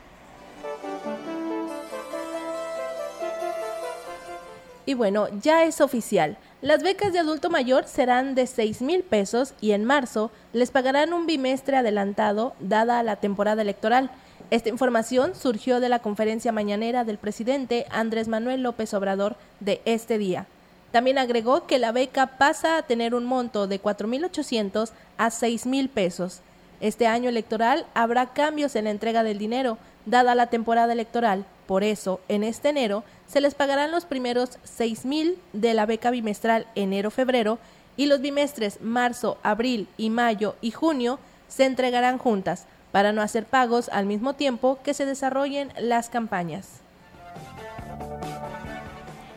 [4.85, 6.39] Y bueno, ya es oficial.
[6.62, 11.12] Las becas de adulto mayor serán de 6 mil pesos y en marzo les pagarán
[11.12, 14.11] un bimestre adelantado dada la temporada electoral.
[14.51, 20.16] Esta información surgió de la conferencia mañanera del presidente Andrés Manuel López Obrador de este
[20.16, 20.47] día.
[20.92, 26.40] También agregó que la beca pasa a tener un monto de 4.800 a 6.000 pesos.
[26.81, 31.44] Este año electoral habrá cambios en la entrega del dinero, dada la temporada electoral.
[31.67, 36.10] Por eso, en este enero se les pagarán los primeros seis mil de la beca
[36.10, 37.58] bimestral enero-febrero
[37.96, 41.18] y los bimestres marzo, abril y mayo y junio
[41.48, 46.81] se entregarán juntas para no hacer pagos al mismo tiempo que se desarrollen las campañas.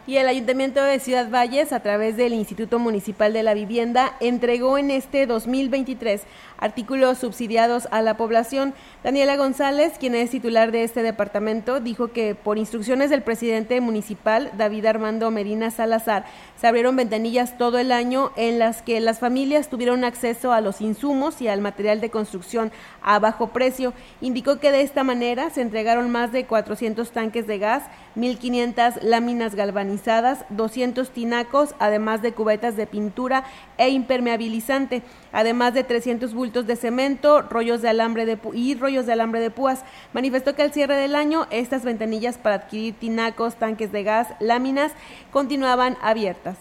[0.10, 4.80] Y el Ayuntamiento de Ciudad Valles, a través del Instituto Municipal de la Vivienda, entregó
[4.80, 6.24] en este 2023
[6.60, 8.74] artículos subsidiados a la población.
[9.04, 14.52] Daniela González, quien es titular de este departamento, dijo que por instrucciones del presidente municipal,
[14.58, 16.26] David Armando Medina Salazar,
[16.60, 20.82] se abrieron ventanillas todo el año en las que las familias tuvieron acceso a los
[20.82, 23.94] insumos y al material de construcción a bajo precio.
[24.22, 27.84] Indicó que de esta manera se entregaron más de 400 tanques de gas,
[28.16, 33.44] 1.500 láminas galvanizadas, galvanizadas, 200 tinacos, además de cubetas de pintura
[33.78, 39.14] e impermeabilizante, además de 300 bultos de cemento, rollos de alambre de y rollos de
[39.14, 39.84] alambre de púas.
[40.14, 44.92] Manifestó que al cierre del año estas ventanillas para adquirir tinacos, tanques de gas, láminas
[45.32, 46.58] continuaban abiertas.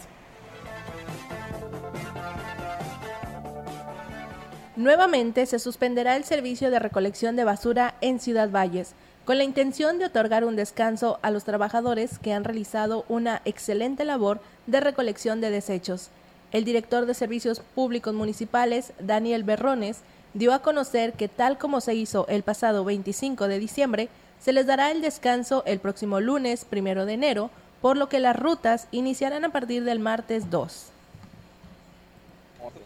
[4.76, 9.98] Nuevamente se suspenderá el servicio de recolección de basura en Ciudad Valles, con la intención
[9.98, 15.40] de otorgar un descanso a los trabajadores que han realizado una excelente labor de recolección
[15.40, 16.10] de desechos.
[16.50, 20.00] El director de Servicios Públicos Municipales, Daniel Berrones,
[20.32, 24.08] dio a conocer que tal como se hizo el pasado 25 de diciembre,
[24.40, 27.50] se les dará el descanso el próximo lunes 1 de enero,
[27.82, 30.92] por lo que las rutas iniciarán a partir del martes 2.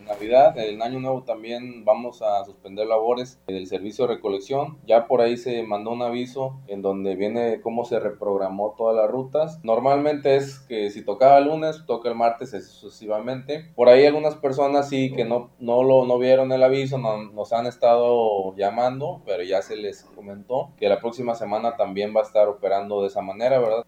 [0.06, 4.78] Navidad, en Año Nuevo también vamos a suspender labores del servicio de recolección.
[4.86, 9.10] Ya por ahí se mandó un aviso en donde viene cómo se reprogramó todas las
[9.10, 9.60] rutas.
[9.62, 13.70] Normalmente es que si tocaba el lunes, toca el martes sucesivamente.
[13.74, 17.66] Por ahí algunas personas sí que no, no, lo, no vieron el aviso, nos han
[17.66, 22.48] estado llamando, pero ya se les comentó que la próxima semana también va a estar
[22.48, 23.84] operando de esa manera, ¿verdad?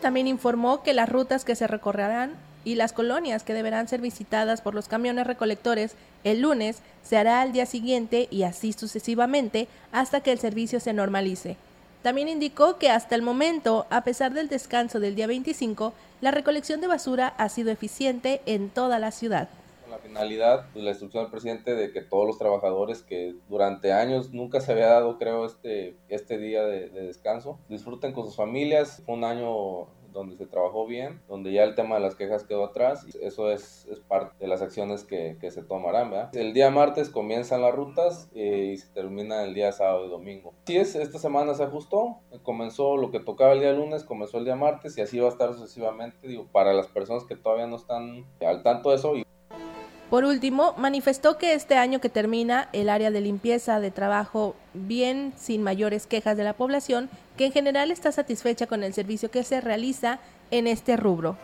[0.00, 4.60] También informó que las rutas que se recorrerán y las colonias que deberán ser visitadas
[4.60, 10.20] por los camiones recolectores el lunes se hará al día siguiente y así sucesivamente hasta
[10.20, 11.56] que el servicio se normalice.
[12.02, 16.82] También indicó que hasta el momento, a pesar del descanso del día 25, la recolección
[16.82, 19.48] de basura ha sido eficiente en toda la ciudad.
[19.82, 23.94] Con la finalidad, de la instrucción del presidente de que todos los trabajadores que durante
[23.94, 28.36] años nunca se había dado, creo, este, este día de, de descanso, disfruten con sus
[28.36, 29.02] familias.
[29.06, 32.64] Fue un año donde se trabajó bien, donde ya el tema de las quejas quedó
[32.64, 33.06] atrás.
[33.20, 35.98] Eso es, es parte de las acciones que, que se tomarán.
[36.32, 40.54] El día martes comienzan las rutas eh, y se termina el día sábado y domingo.
[40.66, 44.44] Sí, es, esta semana se ajustó, comenzó lo que tocaba el día lunes, comenzó el
[44.44, 47.76] día martes y así va a estar sucesivamente, digo, para las personas que todavía no
[47.76, 49.16] están al tanto de eso.
[49.16, 49.24] Y
[50.10, 55.32] por último, manifestó que este año que termina, el área de limpieza de trabajo bien
[55.36, 59.44] sin mayores quejas de la población, que en general está satisfecha con el servicio que
[59.44, 60.18] se realiza
[60.50, 61.36] en este rubro.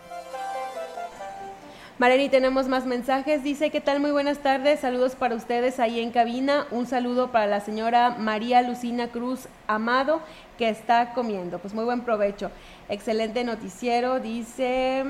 [1.97, 3.45] Mareni, tenemos más mensajes.
[3.45, 4.01] Dice, ¿qué tal?
[4.01, 4.81] Muy buenas tardes.
[4.81, 6.67] Saludos para ustedes ahí en cabina.
[6.73, 10.21] Un saludo para la señora María Lucina Cruz Amado,
[10.59, 11.61] que está comiendo.
[11.61, 12.51] Pues muy buen provecho.
[12.89, 14.19] Excelente noticiero.
[14.19, 15.05] Dice...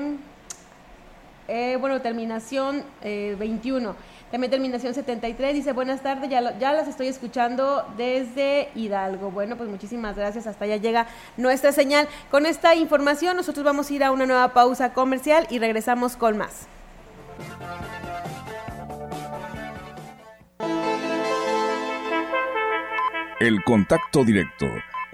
[1.47, 3.91] Eh, bueno, terminación 21.
[3.91, 3.93] Eh,
[4.31, 5.53] También terminación 73.
[5.53, 9.31] Dice, buenas tardes, ya, ya las estoy escuchando desde Hidalgo.
[9.31, 10.47] Bueno, pues muchísimas gracias.
[10.47, 12.07] Hasta allá llega nuestra señal.
[12.31, 16.37] Con esta información nosotros vamos a ir a una nueva pausa comercial y regresamos con
[16.37, 16.67] más.
[23.39, 24.65] El contacto directo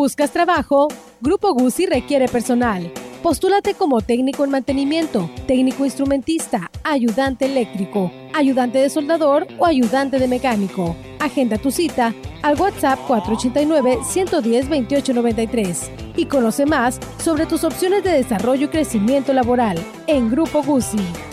[0.00, 0.88] ¿Buscas trabajo?
[1.20, 2.90] Grupo Guzzi requiere personal.
[3.22, 10.26] Postúlate como técnico en mantenimiento, técnico instrumentista, ayudante eléctrico, ayudante de soldador o ayudante de
[10.26, 10.96] mecánico.
[11.18, 18.70] Agenda tu cita al WhatsApp 489-110-2893 y conoce más sobre tus opciones de desarrollo y
[18.70, 21.29] crecimiento laboral en Grupo Guzzi.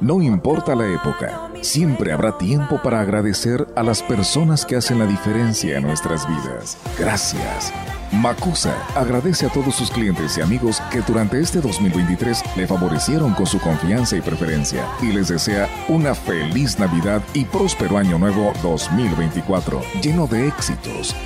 [0.00, 5.06] No importa la época, siempre habrá tiempo para agradecer a las personas que hacen la
[5.06, 6.76] diferencia en nuestras vidas.
[6.98, 7.72] Gracias.
[8.12, 13.46] Macusa agradece a todos sus clientes y amigos que durante este 2023 le favorecieron con
[13.46, 19.80] su confianza y preferencia y les desea una feliz Navidad y próspero año nuevo 2024,
[20.02, 21.16] lleno de éxitos.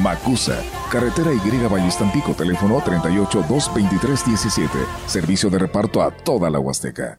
[0.00, 7.18] Macusa, carretera Y Vallistampico, teléfono 38 223 17, servicio de reparto a toda la Huasteca.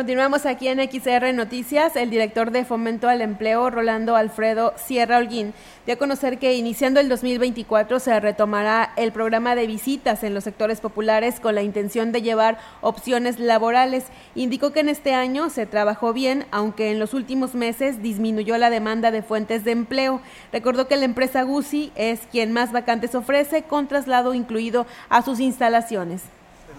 [0.00, 1.94] Continuamos aquí en XR Noticias.
[1.94, 5.52] El director de Fomento al Empleo, Rolando Alfredo Sierra Holguín,
[5.84, 10.44] dio a conocer que iniciando el 2024 se retomará el programa de visitas en los
[10.44, 14.06] sectores populares con la intención de llevar opciones laborales.
[14.34, 18.70] Indicó que en este año se trabajó bien, aunque en los últimos meses disminuyó la
[18.70, 20.22] demanda de fuentes de empleo.
[20.50, 25.40] Recordó que la empresa GUSI es quien más vacantes ofrece, con traslado incluido a sus
[25.40, 26.22] instalaciones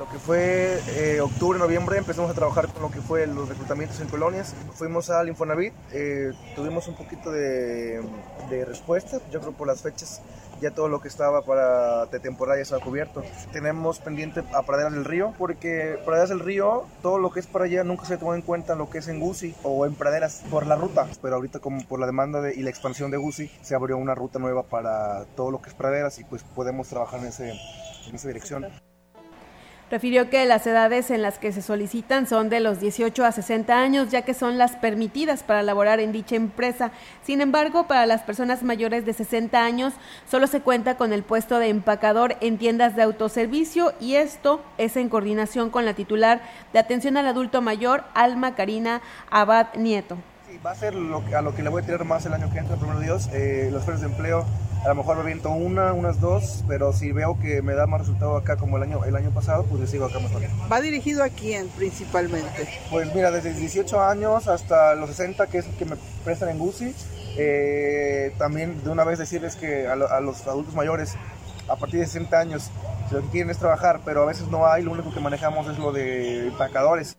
[0.01, 3.99] lo que fue eh, octubre, noviembre, empezamos a trabajar con lo que fue los reclutamientos
[3.99, 4.55] en colonias.
[4.73, 8.01] Fuimos al Infonavit, eh, tuvimos un poquito de,
[8.65, 10.21] respuesta, yo creo por las fechas
[10.59, 13.23] ya todo lo que estaba para de temporada ya estaba cubierto.
[13.51, 17.65] Tenemos pendiente a Praderas del Río, porque Praderas del Río, todo lo que es para
[17.65, 20.65] allá nunca se tomó en cuenta lo que es en Gusi o en Praderas por
[20.65, 23.75] la ruta, pero ahorita como por la demanda de, y la expansión de Gusi se
[23.75, 27.27] abrió una ruta nueva para todo lo que es Praderas y pues podemos trabajar en,
[27.27, 27.51] ese,
[28.07, 28.65] en esa dirección.
[29.91, 33.77] Refirió que las edades en las que se solicitan son de los 18 a 60
[33.77, 36.91] años, ya que son las permitidas para laborar en dicha empresa.
[37.23, 39.93] Sin embargo, para las personas mayores de 60 años
[40.29, 44.95] solo se cuenta con el puesto de empacador en tiendas de autoservicio y esto es
[44.95, 50.15] en coordinación con la titular de atención al adulto mayor, Alma Karina Abad Nieto.
[50.49, 52.59] Sí, va a ser a lo que le voy a tirar más el año que
[52.59, 54.45] entra, primero Dios, eh, los de empleo
[54.83, 58.01] a lo mejor me viento una, unas dos, pero si veo que me da más
[58.01, 60.41] resultado acá como el año, el año pasado, pues le sigo acá mejor.
[60.71, 62.67] ¿Va dirigido a quién principalmente?
[62.89, 66.95] Pues mira, desde 18 años hasta los 60, que es que me prestan en GUSI.
[67.37, 71.15] Eh, también de una vez decirles que a, los adultos mayores,
[71.67, 72.71] a partir de 60 años,
[73.11, 75.77] lo que quieren es trabajar, pero a veces no hay, lo único que manejamos es
[75.77, 77.15] lo de empacadores.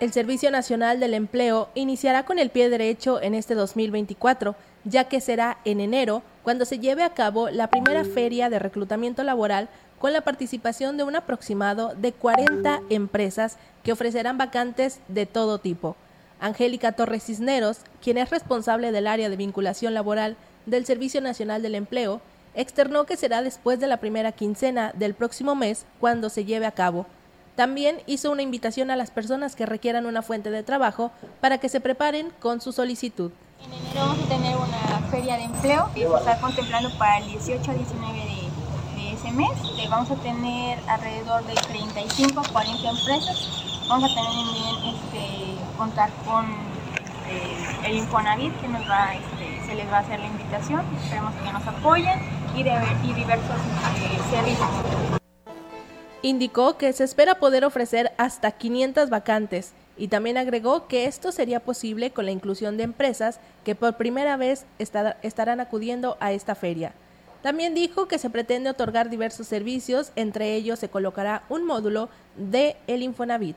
[0.00, 5.20] El Servicio Nacional del Empleo iniciará con el pie derecho en este 2024 ya que
[5.20, 9.68] será en enero cuando se lleve a cabo la primera feria de reclutamiento laboral
[9.98, 15.96] con la participación de un aproximado de 40 empresas que ofrecerán vacantes de todo tipo.
[16.40, 21.76] Angélica Torres Cisneros, quien es responsable del área de vinculación laboral del Servicio Nacional del
[21.76, 22.20] Empleo,
[22.54, 26.72] externó que será después de la primera quincena del próximo mes cuando se lleve a
[26.72, 27.06] cabo.
[27.54, 31.68] También hizo una invitación a las personas que requieran una fuente de trabajo para que
[31.68, 33.30] se preparen con su solicitud.
[33.64, 37.28] En enero vamos a tener una feria de empleo que se está contemplando para el
[37.28, 39.50] 18 a 19 de, ese mes.
[39.90, 43.84] vamos a tener alrededor de 35 a 40 empresas.
[43.88, 46.46] Vamos a tener también este, contar con
[47.28, 50.84] eh, el Infonavit que nos va, este, se les va a hacer la invitación.
[51.02, 52.18] Esperemos que nos apoyen
[52.56, 53.56] y, y diversos
[53.94, 54.68] este, servicios.
[56.22, 61.60] Indicó que se espera poder ofrecer hasta 500 vacantes y también agregó que esto sería
[61.60, 66.92] posible con la inclusión de empresas que por primera vez estarán acudiendo a esta feria.
[67.40, 72.76] También dijo que se pretende otorgar diversos servicios, entre ellos se colocará un módulo de
[72.88, 73.54] el Infonavit.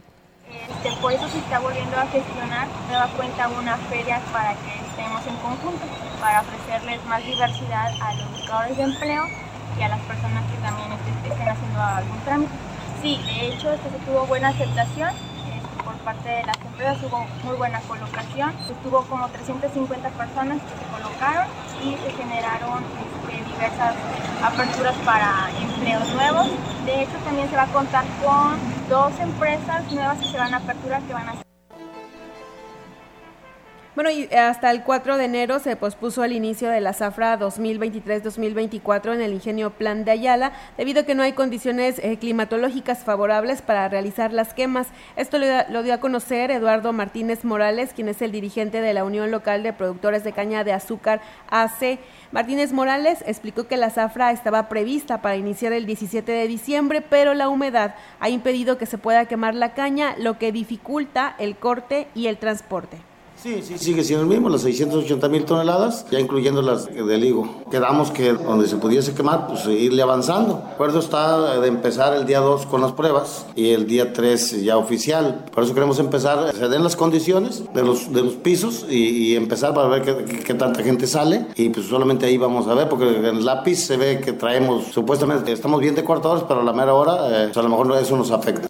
[0.69, 5.25] Este, por eso se está volviendo a gestionar nueva cuenta una feria para que estemos
[5.25, 5.83] en conjunto,
[6.21, 9.23] para ofrecerles más diversidad a los buscadores de empleo
[9.79, 12.53] y a las personas que también estén haciendo algún trámite.
[13.01, 15.09] Sí, de hecho se tuvo buena aceptación
[16.05, 18.53] parte de las empresas, hubo muy buena colocación,
[18.83, 21.47] tuvo como 350 personas que se colocaron
[21.83, 23.95] y se generaron este, diversas
[24.43, 26.47] aperturas para empleos nuevos.
[26.85, 30.57] De hecho también se va a contar con dos empresas nuevas que se van a
[30.57, 31.54] aperturar que van a ser
[33.95, 39.13] bueno, y hasta el 4 de enero se pospuso el inicio de la zafra 2023-2024
[39.13, 43.61] en el ingenio Plan de Ayala, debido a que no hay condiciones eh, climatológicas favorables
[43.61, 44.87] para realizar las quemas.
[45.15, 49.05] Esto lo, lo, dio a conocer Eduardo Martínez Morales, quien es el dirigente de la
[49.05, 51.97] Unión Local de Productores de Caña de Azúcar AC.
[52.33, 57.33] Martínez Morales explicó que la zafra estaba prevista para iniciar el 17 de diciembre, pero
[57.33, 62.09] la humedad ha impedido que se pueda quemar la caña, lo que dificulta el corte
[62.13, 63.14] y el transporte.
[63.45, 67.47] Sí, sí, sigue siendo el mismo, las 680 mil toneladas, ya incluyendo las del higo.
[67.69, 70.63] Quedamos que donde se pudiese quemar, pues irle avanzando.
[70.65, 74.63] El acuerdo está de empezar el día 2 con las pruebas y el día 3
[74.63, 75.45] ya oficial.
[75.53, 79.75] Por eso queremos empezar, se den las condiciones de los, de los pisos y, empezar
[79.75, 83.45] para ver qué, tanta gente sale y pues solamente ahí vamos a ver, porque en
[83.45, 87.43] lápiz se ve que traemos, supuestamente estamos bien de cortadores, pero a la mera hora
[87.43, 88.67] eh, pues a lo mejor eso nos afecta.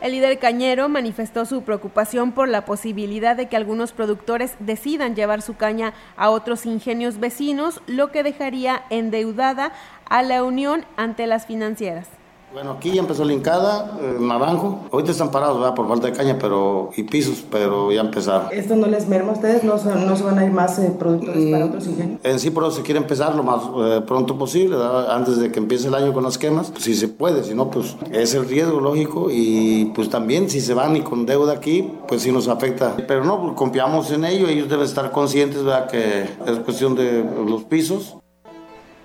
[0.00, 5.42] El líder cañero manifestó su preocupación por la posibilidad de que algunos productores decidan llevar
[5.42, 9.72] su caña a otros ingenios vecinos, lo que dejaría endeudada
[10.08, 12.17] a la Unión ante las financieras.
[12.52, 14.80] Bueno, aquí ya empezó la hincada, eh, naranjo.
[14.90, 15.74] Ahorita están parados, ¿verdad?
[15.74, 18.48] Por falta de caña pero y pisos, pero ya empezaron.
[18.52, 19.64] ¿Esto no les merma a ustedes?
[19.64, 22.20] ¿No, no se van a ir más eh, productores para otros ingenios?
[22.24, 25.14] En sí, pero se quiere empezar lo más eh, pronto posible, ¿verdad?
[25.14, 26.70] antes de que empiece el año con las quemas.
[26.70, 29.28] Pues, si se puede, si no, pues es el riesgo lógico.
[29.30, 32.96] Y pues también, si se van y con deuda aquí, pues sí nos afecta.
[33.06, 34.48] Pero no, pues, confiamos en ello.
[34.48, 35.86] Ellos deben estar conscientes, ¿verdad?
[35.90, 38.16] Que es cuestión de los pisos.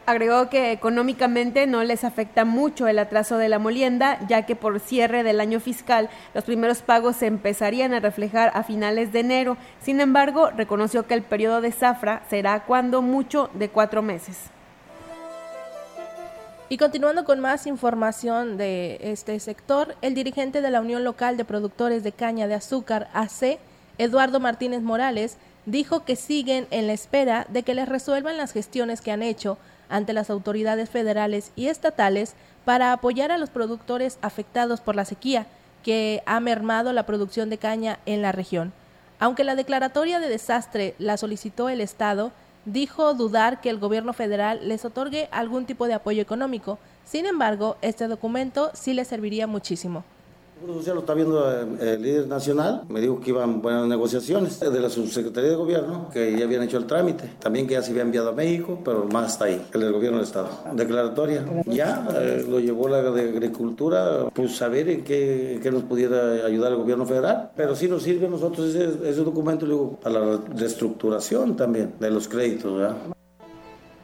[0.06, 4.82] Agregó que económicamente no les afecta mucho el atraso de la molienda, ya que por
[4.82, 9.58] cierre del año fiscal los primeros pagos se empezarían a reflejar a finales de enero.
[9.82, 14.38] Sin embargo, reconoció que el periodo de zafra será cuando mucho de cuatro meses.
[16.68, 21.46] Y continuando con más información de este sector, el dirigente de la Unión Local de
[21.46, 23.58] Productores de Caña de Azúcar, AC,
[23.98, 29.00] Eduardo Martínez Morales, dijo que siguen en la espera de que les resuelvan las gestiones
[29.00, 29.58] que han hecho
[29.90, 35.48] ante las autoridades federales y estatales para apoyar a los productores afectados por la sequía
[35.84, 38.74] que ha mermado la producción de caña en la región.
[39.20, 42.32] Aunque la declaratoria de desastre la solicitó el Estado,
[42.66, 46.80] dijo dudar que el gobierno federal les otorgue algún tipo de apoyo económico.
[47.06, 50.04] Sin embargo, este documento sí les serviría muchísimo.
[50.86, 51.46] Ya lo está viendo
[51.80, 56.38] el líder nacional, me dijo que iban buenas negociaciones de la subsecretaría de gobierno, que
[56.38, 59.34] ya habían hecho el trámite, también que ya se había enviado a México, pero más
[59.34, 60.50] está ahí, el del gobierno del Estado.
[60.74, 66.46] Declaratoria, ya eh, lo llevó la de Agricultura, pues saber en qué, qué, nos pudiera
[66.46, 70.20] ayudar el gobierno federal, pero sí nos sirve a nosotros ese, ese documento, digo, para
[70.20, 72.96] la reestructuración también de los créditos, ¿verdad?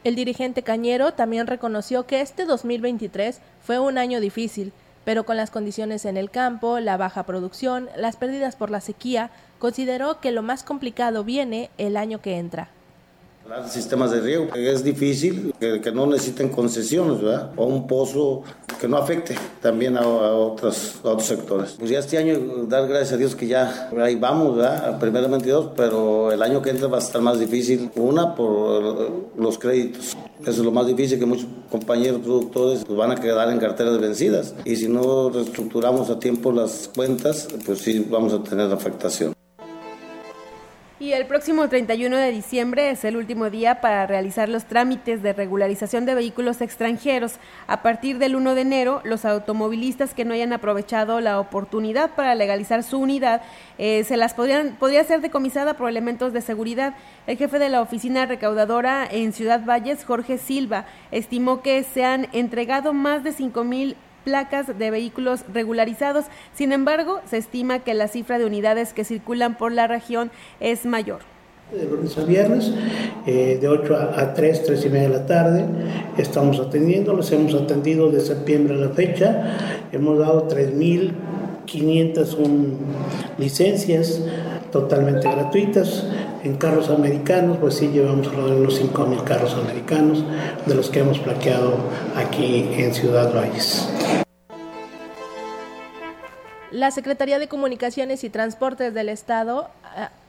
[0.02, 4.72] El dirigente Cañero también reconoció que este 2023 fue un año difícil,
[5.04, 9.30] pero con las condiciones en el campo, la baja producción, las pérdidas por la sequía,
[9.58, 12.68] consideró que lo más complicado viene el año que entra.
[13.68, 17.50] Sistemas de riego, es difícil que, no necesiten concesiones, ¿verdad?
[17.56, 18.42] O un pozo
[18.80, 21.74] que no afecte también a, otros, otros sectores.
[21.78, 24.98] Pues ya este año, dar gracias a Dios que ya ahí vamos, ¿verdad?
[24.98, 27.90] Primeramente Dios, pero el año que entra va a estar más difícil.
[27.96, 30.16] Una, por los créditos.
[30.40, 33.98] Eso es lo más difícil, que muchos compañeros productores pues, van a quedar en carteras
[33.98, 34.54] vencidas.
[34.64, 39.34] Y si no reestructuramos a tiempo las cuentas, pues sí vamos a tener afectación.
[41.00, 45.32] Y el próximo 31 de diciembre es el último día para realizar los trámites de
[45.32, 47.36] regularización de vehículos extranjeros.
[47.66, 52.34] A partir del 1 de enero, los automovilistas que no hayan aprovechado la oportunidad para
[52.34, 53.40] legalizar su unidad
[53.78, 56.94] eh, se las podrían, podría ser decomisada por elementos de seguridad.
[57.26, 62.28] El jefe de la oficina recaudadora en Ciudad Valles, Jorge Silva, estimó que se han
[62.32, 66.26] entregado más de 5 mil placas de vehículos regularizados.
[66.54, 70.86] Sin embargo, se estima que la cifra de unidades que circulan por la región es
[70.86, 71.20] mayor.
[71.72, 72.72] De lunes a viernes,
[73.26, 75.64] eh, de 8 a, 3, 3 y media de la tarde,
[76.18, 79.56] estamos atendiendo, los hemos atendido de septiembre a la fecha,
[79.92, 82.72] hemos dado 3.501
[83.38, 84.20] licencias
[84.72, 86.08] totalmente gratuitas,
[86.42, 90.24] En carros americanos, pues sí, llevamos alrededor de unos 5.000 carros americanos
[90.64, 91.76] de los que hemos plaqueado
[92.16, 93.86] aquí en Ciudad Valles.
[96.70, 99.68] La Secretaría de Comunicaciones y Transportes del Estado,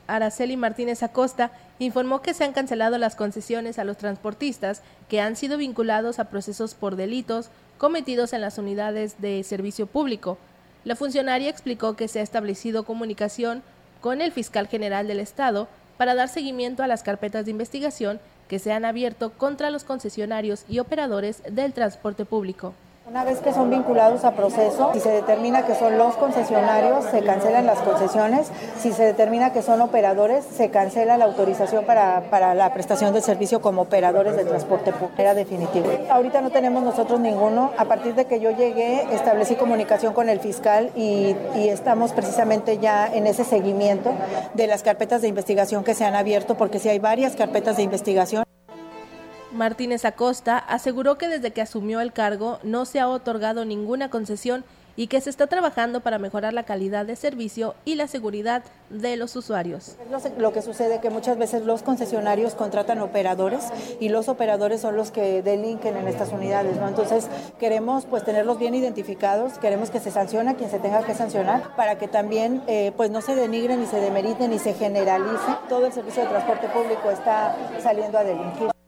[0.07, 5.37] Araceli Martínez Acosta, informó que se han cancelado las concesiones a los transportistas que han
[5.37, 10.37] sido vinculados a procesos por delitos cometidos en las unidades de servicio público.
[10.83, 13.63] La funcionaria explicó que se ha establecido comunicación
[14.01, 15.69] con el fiscal general del Estado
[16.01, 20.65] para dar seguimiento a las carpetas de investigación que se han abierto contra los concesionarios
[20.67, 22.73] y operadores del transporte público.
[23.11, 27.21] Una vez que son vinculados a proceso, si se determina que son los concesionarios, se
[27.23, 28.49] cancelan las concesiones.
[28.79, 33.21] Si se determina que son operadores, se cancela la autorización para, para la prestación de
[33.21, 35.21] servicio como operadores de transporte público.
[35.21, 35.87] Era definitivo.
[36.09, 37.71] Ahorita no tenemos nosotros ninguno.
[37.77, 42.77] A partir de que yo llegué, establecí comunicación con el fiscal y, y estamos precisamente
[42.77, 44.13] ya en ese seguimiento
[44.53, 47.83] de las carpetas de investigación que se han abierto, porque si hay varias carpetas de
[47.83, 48.45] investigación.
[49.53, 54.63] Martínez Acosta aseguró que desde que asumió el cargo no se ha otorgado ninguna concesión
[54.95, 59.15] y que se está trabajando para mejorar la calidad de servicio y la seguridad de
[59.15, 59.95] los usuarios.
[60.37, 65.11] Lo que sucede que muchas veces los concesionarios contratan operadores y los operadores son los
[65.11, 66.87] que delinquen en estas unidades, ¿no?
[66.87, 67.27] Entonces
[67.59, 71.75] queremos pues tenerlos bien identificados, queremos que se sancione a quien se tenga que sancionar
[71.75, 75.55] para que también eh, pues no se denigren ni se demeriten ni se generalice.
[75.69, 78.80] Todo el servicio de transporte público está saliendo a delinquir.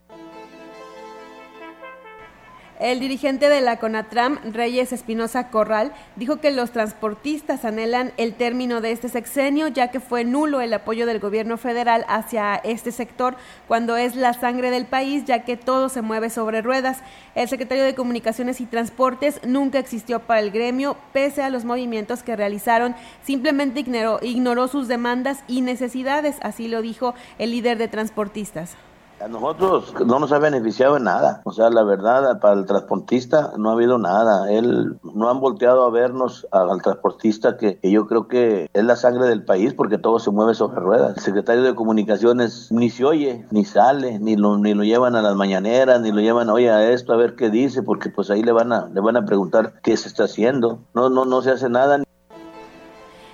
[2.84, 8.82] El dirigente de la CONATRAM, Reyes Espinosa Corral, dijo que los transportistas anhelan el término
[8.82, 13.38] de este sexenio, ya que fue nulo el apoyo del gobierno federal hacia este sector
[13.70, 16.98] cuando es la sangre del país, ya que todo se mueve sobre ruedas.
[17.36, 22.22] El secretario de Comunicaciones y Transportes nunca existió para el gremio, pese a los movimientos
[22.22, 27.88] que realizaron, simplemente ignoró, ignoró sus demandas y necesidades, así lo dijo el líder de
[27.88, 28.76] transportistas.
[29.24, 31.42] A nosotros no nos ha beneficiado en nada.
[31.46, 34.52] O sea, la verdad, para el transportista no ha habido nada.
[34.52, 39.28] Él no han volteado a vernos al transportista que, yo creo que es la sangre
[39.28, 41.16] del país porque todo se mueve sobre ruedas.
[41.16, 45.22] El secretario de comunicaciones ni se oye, ni sale, ni lo, ni lo llevan a
[45.22, 48.44] las mañaneras, ni lo llevan, oye, a esto a ver qué dice, porque pues ahí
[48.44, 50.80] le van a, le van a preguntar qué se está haciendo.
[50.94, 52.04] No, no, no se hace nada.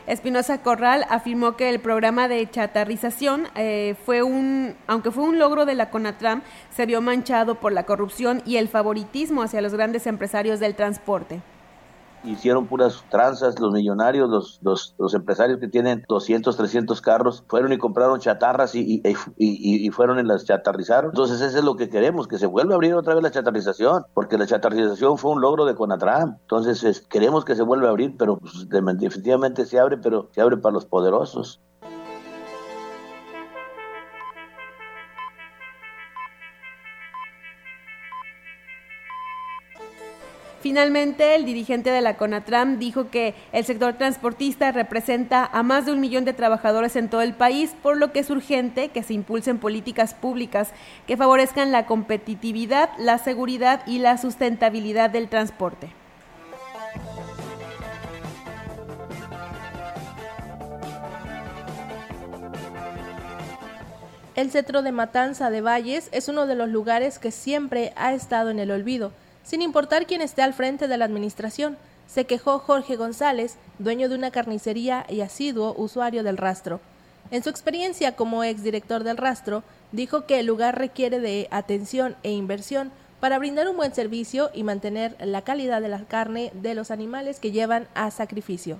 [0.09, 5.67] Espinosa Corral afirmó que el programa de chatarrización eh, fue un, aunque fue un logro
[5.67, 6.41] de la CONATRAM,
[6.71, 11.41] se vio manchado por la corrupción y el favoritismo hacia los grandes empresarios del transporte
[12.23, 17.73] hicieron puras tranzas, los millonarios, los, los, los, empresarios que tienen 200, 300 carros, fueron
[17.73, 19.01] y compraron chatarras y,
[19.37, 21.11] y, fueron y las chatarrizaron.
[21.11, 24.05] Entonces eso es lo que queremos, que se vuelva a abrir otra vez la chatarrización,
[24.13, 26.37] porque la chatarrización fue un logro de Conatram.
[26.41, 30.57] Entonces queremos que se vuelva a abrir, pero pues, definitivamente se abre, pero se abre
[30.57, 31.61] para los poderosos.
[40.61, 45.93] Finalmente, el dirigente de la CONATRAM dijo que el sector transportista representa a más de
[45.93, 49.13] un millón de trabajadores en todo el país, por lo que es urgente que se
[49.13, 50.71] impulsen políticas públicas
[51.07, 55.93] que favorezcan la competitividad, la seguridad y la sustentabilidad del transporte.
[64.35, 68.49] El centro de Matanza de Valles es uno de los lugares que siempre ha estado
[68.49, 69.13] en el olvido
[69.49, 71.75] sin importar quién esté al frente de la administración,
[72.05, 76.79] se quejó Jorge González, dueño de una carnicería y asiduo usuario del rastro.
[77.31, 82.29] En su experiencia como exdirector del rastro, dijo que el lugar requiere de atención e
[82.29, 86.91] inversión para brindar un buen servicio y mantener la calidad de la carne de los
[86.91, 88.79] animales que llevan a sacrificio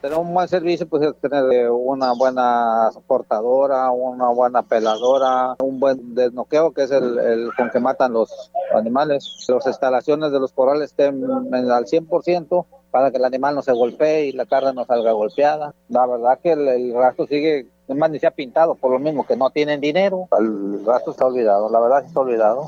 [0.00, 5.80] tener un buen servicio, pues es tener eh, una buena soportadora, una buena peladora, un
[5.80, 9.46] buen desnoqueo, que es el, con que matan los animales.
[9.48, 14.26] Las instalaciones de los corrales estén al 100% para que el animal no se golpee
[14.26, 15.74] y la carne no salga golpeada.
[15.88, 19.26] La verdad que el, rastro sigue, es más, ni se ha pintado, por lo mismo
[19.26, 20.28] que no tienen dinero.
[20.38, 22.66] El rastro está olvidado, la verdad está olvidado.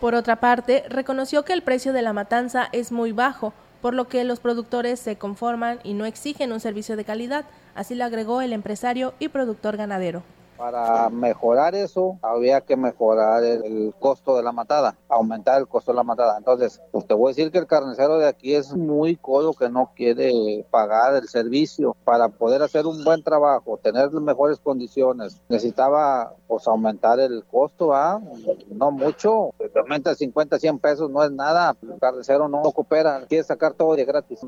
[0.00, 4.08] Por otra parte, reconoció que el precio de la matanza es muy bajo, por lo
[4.08, 8.40] que los productores se conforman y no exigen un servicio de calidad, así lo agregó
[8.40, 10.22] el empresario y productor ganadero.
[10.60, 15.96] Para mejorar eso, había que mejorar el, costo de la matada, aumentar el costo de
[15.96, 16.36] la matada.
[16.36, 19.70] Entonces, pues te voy a decir que el carnicero de aquí es muy codo que
[19.70, 21.96] no quiere pagar el servicio.
[22.04, 28.20] Para poder hacer un buen trabajo, tener mejores condiciones, necesitaba pues aumentar el costo, ¿ah?
[28.68, 31.76] No mucho, aumenta 50, 100 pesos, no es nada.
[32.00, 34.40] Carnicero no coopera, quiere sacar todo de gratis.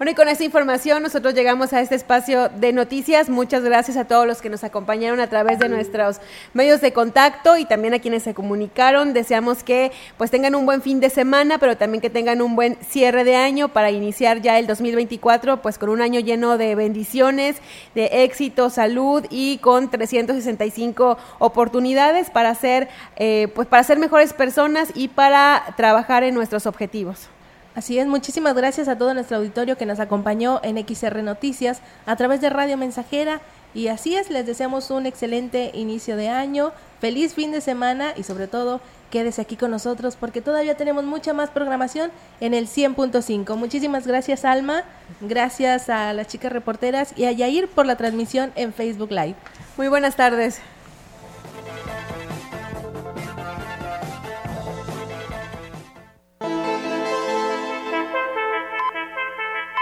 [0.00, 3.28] Bueno, y con esta información nosotros llegamos a este espacio de noticias.
[3.28, 6.22] Muchas gracias a todos los que nos acompañaron a través de nuestros
[6.54, 9.12] medios de contacto y también a quienes se comunicaron.
[9.12, 12.78] Deseamos que pues tengan un buen fin de semana, pero también que tengan un buen
[12.80, 17.56] cierre de año para iniciar ya el 2024 pues con un año lleno de bendiciones,
[17.94, 24.92] de éxito, salud y con 365 oportunidades para ser eh, pues para ser mejores personas
[24.94, 27.28] y para trabajar en nuestros objetivos.
[27.74, 32.16] Así es, muchísimas gracias a todo nuestro auditorio que nos acompañó en XR Noticias a
[32.16, 33.40] través de Radio Mensajera.
[33.74, 38.24] Y así es, les deseamos un excelente inicio de año, feliz fin de semana y
[38.24, 38.80] sobre todo
[39.12, 42.10] quédese aquí con nosotros porque todavía tenemos mucha más programación
[42.40, 43.54] en el 100.5.
[43.54, 44.82] Muchísimas gracias Alma,
[45.20, 49.36] gracias a las chicas reporteras y a Yair por la transmisión en Facebook Live.
[49.76, 50.60] Muy buenas tardes.